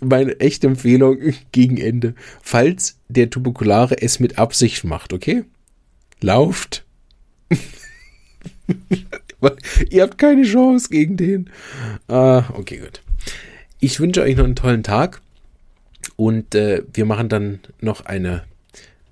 Meine 0.00 0.38
echte 0.38 0.68
Empfehlung 0.68 1.18
gegen 1.50 1.76
Ende. 1.76 2.14
Falls 2.40 3.00
der 3.08 3.30
Tuberkulare 3.30 4.00
es 4.00 4.20
mit 4.20 4.38
Absicht 4.38 4.84
macht, 4.84 5.12
okay? 5.12 5.44
Lauft. 6.20 6.84
Ihr 9.90 10.02
habt 10.02 10.18
keine 10.18 10.42
Chance 10.42 10.88
gegen 10.90 11.16
den. 11.16 11.50
Ah, 12.08 12.44
okay, 12.54 12.78
gut. 12.78 13.02
Ich 13.80 14.00
wünsche 14.00 14.22
euch 14.22 14.36
noch 14.36 14.44
einen 14.44 14.56
tollen 14.56 14.82
Tag 14.82 15.20
und 16.16 16.54
äh, 16.54 16.82
wir 16.92 17.04
machen 17.04 17.28
dann 17.28 17.60
noch 17.80 18.04
eine 18.06 18.44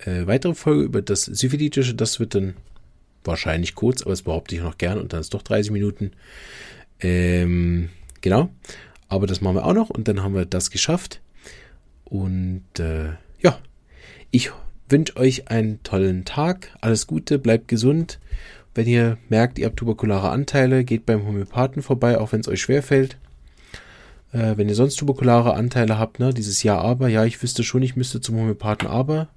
äh, 0.00 0.26
weitere 0.26 0.54
Folge 0.54 0.82
über 0.82 1.02
das 1.02 1.24
Syphilitische. 1.24 1.94
Das 1.94 2.18
wird 2.18 2.34
dann 2.34 2.54
wahrscheinlich 3.24 3.74
kurz, 3.74 4.02
aber 4.02 4.10
das 4.10 4.22
behaupte 4.22 4.54
ich 4.56 4.62
noch 4.62 4.78
gern 4.78 4.98
und 4.98 5.12
dann 5.12 5.20
ist 5.20 5.34
doch 5.34 5.42
30 5.42 5.70
Minuten. 5.70 6.12
Ähm, 7.00 7.90
genau. 8.20 8.50
Aber 9.08 9.26
das 9.26 9.40
machen 9.40 9.56
wir 9.56 9.64
auch 9.64 9.74
noch 9.74 9.90
und 9.90 10.08
dann 10.08 10.22
haben 10.22 10.34
wir 10.34 10.46
das 10.46 10.70
geschafft. 10.70 11.20
Und 12.04 12.64
äh, 12.78 13.10
ja, 13.40 13.58
ich 14.30 14.50
wünsche 14.88 15.16
euch 15.16 15.48
einen 15.48 15.82
tollen 15.82 16.24
Tag. 16.24 16.70
Alles 16.80 17.06
Gute, 17.06 17.38
bleibt 17.38 17.68
gesund. 17.68 18.18
Wenn 18.76 18.86
ihr 18.86 19.16
merkt, 19.30 19.58
ihr 19.58 19.66
habt 19.66 19.78
tuberkulare 19.78 20.28
Anteile, 20.28 20.84
geht 20.84 21.06
beim 21.06 21.26
Homöopathen 21.26 21.82
vorbei, 21.82 22.18
auch 22.18 22.32
wenn 22.32 22.40
es 22.40 22.48
euch 22.48 22.60
schwerfällt. 22.60 23.16
Äh, 24.32 24.58
wenn 24.58 24.68
ihr 24.68 24.74
sonst 24.74 24.96
tuberkulare 24.96 25.54
Anteile 25.54 25.98
habt, 25.98 26.20
ne, 26.20 26.34
dieses 26.34 26.62
Ja, 26.62 26.78
aber, 26.78 27.08
ja, 27.08 27.24
ich 27.24 27.42
wüsste 27.42 27.64
schon, 27.64 27.82
ich 27.82 27.96
müsste 27.96 28.20
zum 28.20 28.36
Homöopathen, 28.36 28.86
aber 28.86 29.28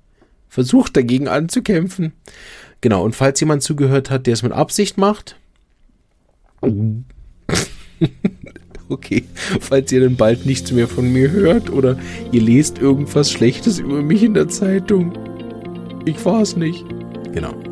versucht 0.50 0.98
dagegen 0.98 1.30
anzukämpfen. 1.30 2.12
Genau, 2.82 3.06
und 3.06 3.16
falls 3.16 3.40
jemand 3.40 3.64
zugehört 3.64 4.10
hat, 4.10 4.28
der 4.28 4.34
es 4.34 4.44
mit 4.44 4.52
Absicht 4.52 4.98
macht, 4.98 5.38
okay, 8.90 9.24
falls 9.62 9.90
ihr 9.94 10.02
dann 10.02 10.18
bald 10.18 10.46
nichts 10.46 10.74
mehr 10.74 10.90
von 10.90 11.14
mir 11.14 11.32
hört 11.32 11.70
oder 11.70 11.98
ihr 12.34 12.42
lest 12.42 12.80
irgendwas 12.80 13.32
Schlechtes 13.32 13.80
über 13.80 14.02
mich 14.02 14.22
in 14.22 14.34
der 14.34 14.50
Zeitung, 14.50 15.18
ich 16.06 16.26
war's 16.26 16.58
nicht. 16.58 16.84
Genau. 17.32 17.69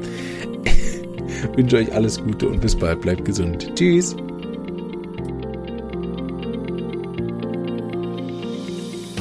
Wünsche 1.56 1.78
euch 1.78 1.94
alles 1.94 2.22
Gute 2.22 2.48
und 2.48 2.62
bis 2.62 2.76
bald. 2.76 3.02
Bleibt 3.02 3.26
gesund. 3.26 3.72
Tschüss. 3.76 4.16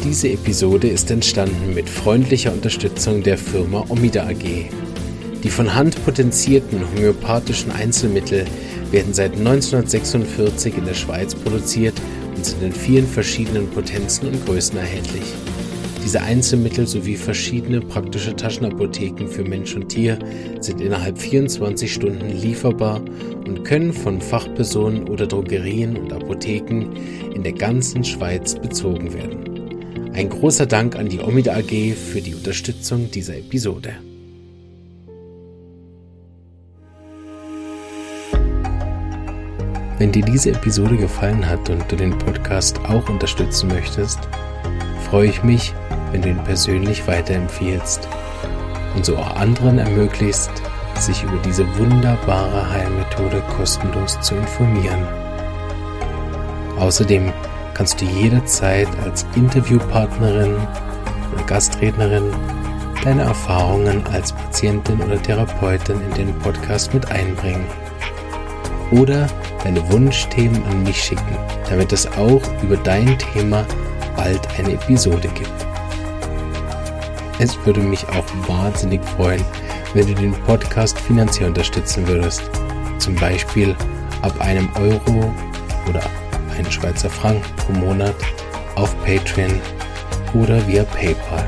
Diese 0.04 0.28
Episode 0.28 0.88
ist 0.88 1.10
entstanden 1.10 1.74
mit 1.74 1.88
freundlicher 1.88 2.52
Unterstützung 2.52 3.22
der 3.22 3.36
Firma 3.36 3.84
Omida 3.88 4.24
AG. 4.24 4.70
Die 5.42 5.50
von 5.50 5.74
Hand 5.74 6.02
potenzierten 6.04 6.80
homöopathischen 6.94 7.72
Einzelmittel 7.72 8.44
werden 8.90 9.12
seit 9.12 9.32
1946 9.32 10.78
in 10.78 10.84
der 10.84 10.94
Schweiz 10.94 11.34
produziert 11.34 11.94
und 12.36 12.44
sind 12.44 12.62
in 12.62 12.72
vielen 12.72 13.06
verschiedenen 13.06 13.68
Potenzen 13.70 14.28
und 14.28 14.46
Größen 14.46 14.78
erhältlich. 14.78 15.24
Diese 16.06 16.22
Einzelmittel 16.22 16.86
sowie 16.86 17.16
verschiedene 17.16 17.80
praktische 17.80 18.36
Taschenapotheken 18.36 19.26
für 19.26 19.42
Mensch 19.42 19.74
und 19.74 19.88
Tier 19.88 20.16
sind 20.60 20.80
innerhalb 20.80 21.18
24 21.18 21.92
Stunden 21.92 22.30
lieferbar 22.30 23.00
und 23.44 23.64
können 23.64 23.92
von 23.92 24.20
Fachpersonen 24.20 25.08
oder 25.08 25.26
Drogerien 25.26 25.96
und 25.96 26.12
Apotheken 26.12 26.92
in 27.34 27.42
der 27.42 27.54
ganzen 27.54 28.04
Schweiz 28.04 28.54
bezogen 28.54 29.12
werden. 29.14 30.12
Ein 30.14 30.28
großer 30.28 30.66
Dank 30.66 30.94
an 30.94 31.08
die 31.08 31.18
Omida 31.18 31.56
AG 31.56 31.94
für 31.96 32.20
die 32.20 32.36
Unterstützung 32.36 33.10
dieser 33.10 33.38
Episode. 33.38 33.94
Wenn 39.98 40.12
dir 40.12 40.22
diese 40.22 40.50
Episode 40.50 40.98
gefallen 40.98 41.48
hat 41.48 41.68
und 41.68 41.90
du 41.90 41.96
den 41.96 42.16
Podcast 42.16 42.78
auch 42.84 43.08
unterstützen 43.08 43.66
möchtest, 43.66 44.20
freue 45.10 45.28
ich 45.28 45.42
mich, 45.42 45.74
wenn 46.10 46.22
du 46.22 46.28
ihn 46.30 46.42
persönlich 46.44 47.06
weiterempfiehlst 47.06 48.08
und 48.94 49.04
so 49.04 49.16
auch 49.16 49.36
anderen 49.36 49.78
ermöglicht, 49.78 50.50
sich 50.98 51.22
über 51.22 51.36
diese 51.44 51.66
wunderbare 51.78 52.70
Heilmethode 52.70 53.42
kostenlos 53.56 54.18
zu 54.20 54.34
informieren. 54.34 55.06
Außerdem 56.78 57.32
kannst 57.74 58.00
du 58.00 58.04
jederzeit 58.06 58.88
als 59.04 59.26
Interviewpartnerin 59.36 60.56
oder 61.32 61.42
Gastrednerin 61.44 62.32
deine 63.04 63.22
Erfahrungen 63.22 64.04
als 64.08 64.32
Patientin 64.32 65.00
oder 65.00 65.22
Therapeutin 65.22 66.00
in 66.00 66.14
den 66.14 66.38
Podcast 66.40 66.92
mit 66.92 67.10
einbringen. 67.10 67.66
Oder 68.90 69.28
deine 69.62 69.88
Wunschthemen 69.92 70.64
an 70.64 70.82
mich 70.82 71.02
schicken, 71.02 71.36
damit 71.68 71.92
es 71.92 72.06
auch 72.18 72.42
über 72.62 72.76
dein 72.78 73.18
Thema 73.18 73.64
bald 74.16 74.40
eine 74.58 74.72
Episode 74.72 75.28
gibt. 75.28 75.66
Es 77.38 77.56
würde 77.66 77.80
mich 77.80 78.06
auch 78.08 78.24
wahnsinnig 78.48 79.04
freuen, 79.04 79.44
wenn 79.94 80.06
du 80.06 80.14
den 80.14 80.32
Podcast 80.44 80.98
finanziell 80.98 81.48
unterstützen 81.48 82.06
würdest. 82.08 82.42
Zum 82.98 83.14
Beispiel 83.14 83.76
ab 84.22 84.40
einem 84.40 84.68
Euro 84.76 85.32
oder 85.88 86.00
einen 86.56 86.70
Schweizer 86.70 87.10
Frank 87.10 87.42
pro 87.56 87.72
Monat 87.72 88.14
auf 88.74 88.94
Patreon 89.04 89.60
oder 90.34 90.66
via 90.66 90.84
PayPal. 90.84 91.44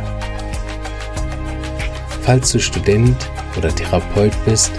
Falls 2.22 2.52
du 2.52 2.60
Student 2.60 3.16
oder 3.56 3.74
Therapeut 3.74 4.32
bist, 4.44 4.72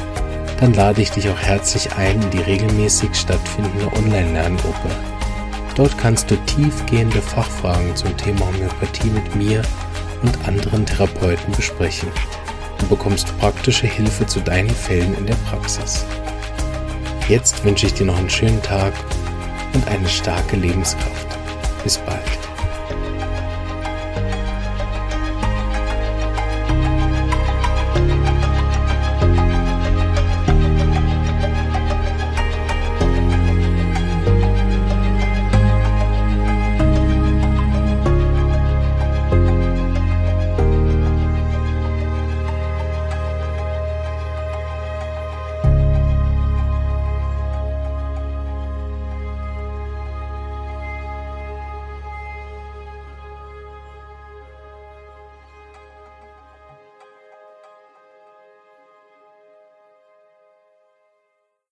dann 0.60 0.74
lade 0.74 1.02
ich 1.02 1.10
dich 1.12 1.28
auch 1.30 1.40
herzlich 1.40 1.92
ein 1.94 2.22
in 2.22 2.30
die 2.30 2.42
regelmäßig 2.42 3.16
stattfindende 3.16 3.92
Online-Lerngruppe. 3.94 5.09
Dort 5.80 5.98
kannst 5.98 6.30
du 6.30 6.36
tiefgehende 6.46 7.22
Fachfragen 7.22 7.96
zum 7.96 8.18
Thema 8.18 8.48
Homöopathie 8.48 9.12
mit 9.12 9.34
mir 9.34 9.62
und 10.22 10.46
anderen 10.46 10.86
Therapeuten 10.86 11.54
besprechen. 11.54 12.10
Du 12.80 12.88
bekommst 12.88 13.34
praktische 13.40 13.88
Hilfe 13.88 14.26
zu 14.26 14.42
deinen 14.42 14.72
Fällen 14.72 15.16
in 15.16 15.26
der 15.26 15.38
Praxis. 15.50 16.04
Jetzt 17.30 17.64
wünsche 17.64 17.86
ich 17.86 17.94
dir 17.94 18.08
noch 18.08 18.18
einen 18.18 18.30
schönen 18.30 18.62
Tag 18.62 18.92
und 19.74 19.88
eine 19.88 20.10
starke 20.10 20.58
Lebenskraft. 20.58 21.28
Bis 21.86 21.98
bald. 21.98 22.49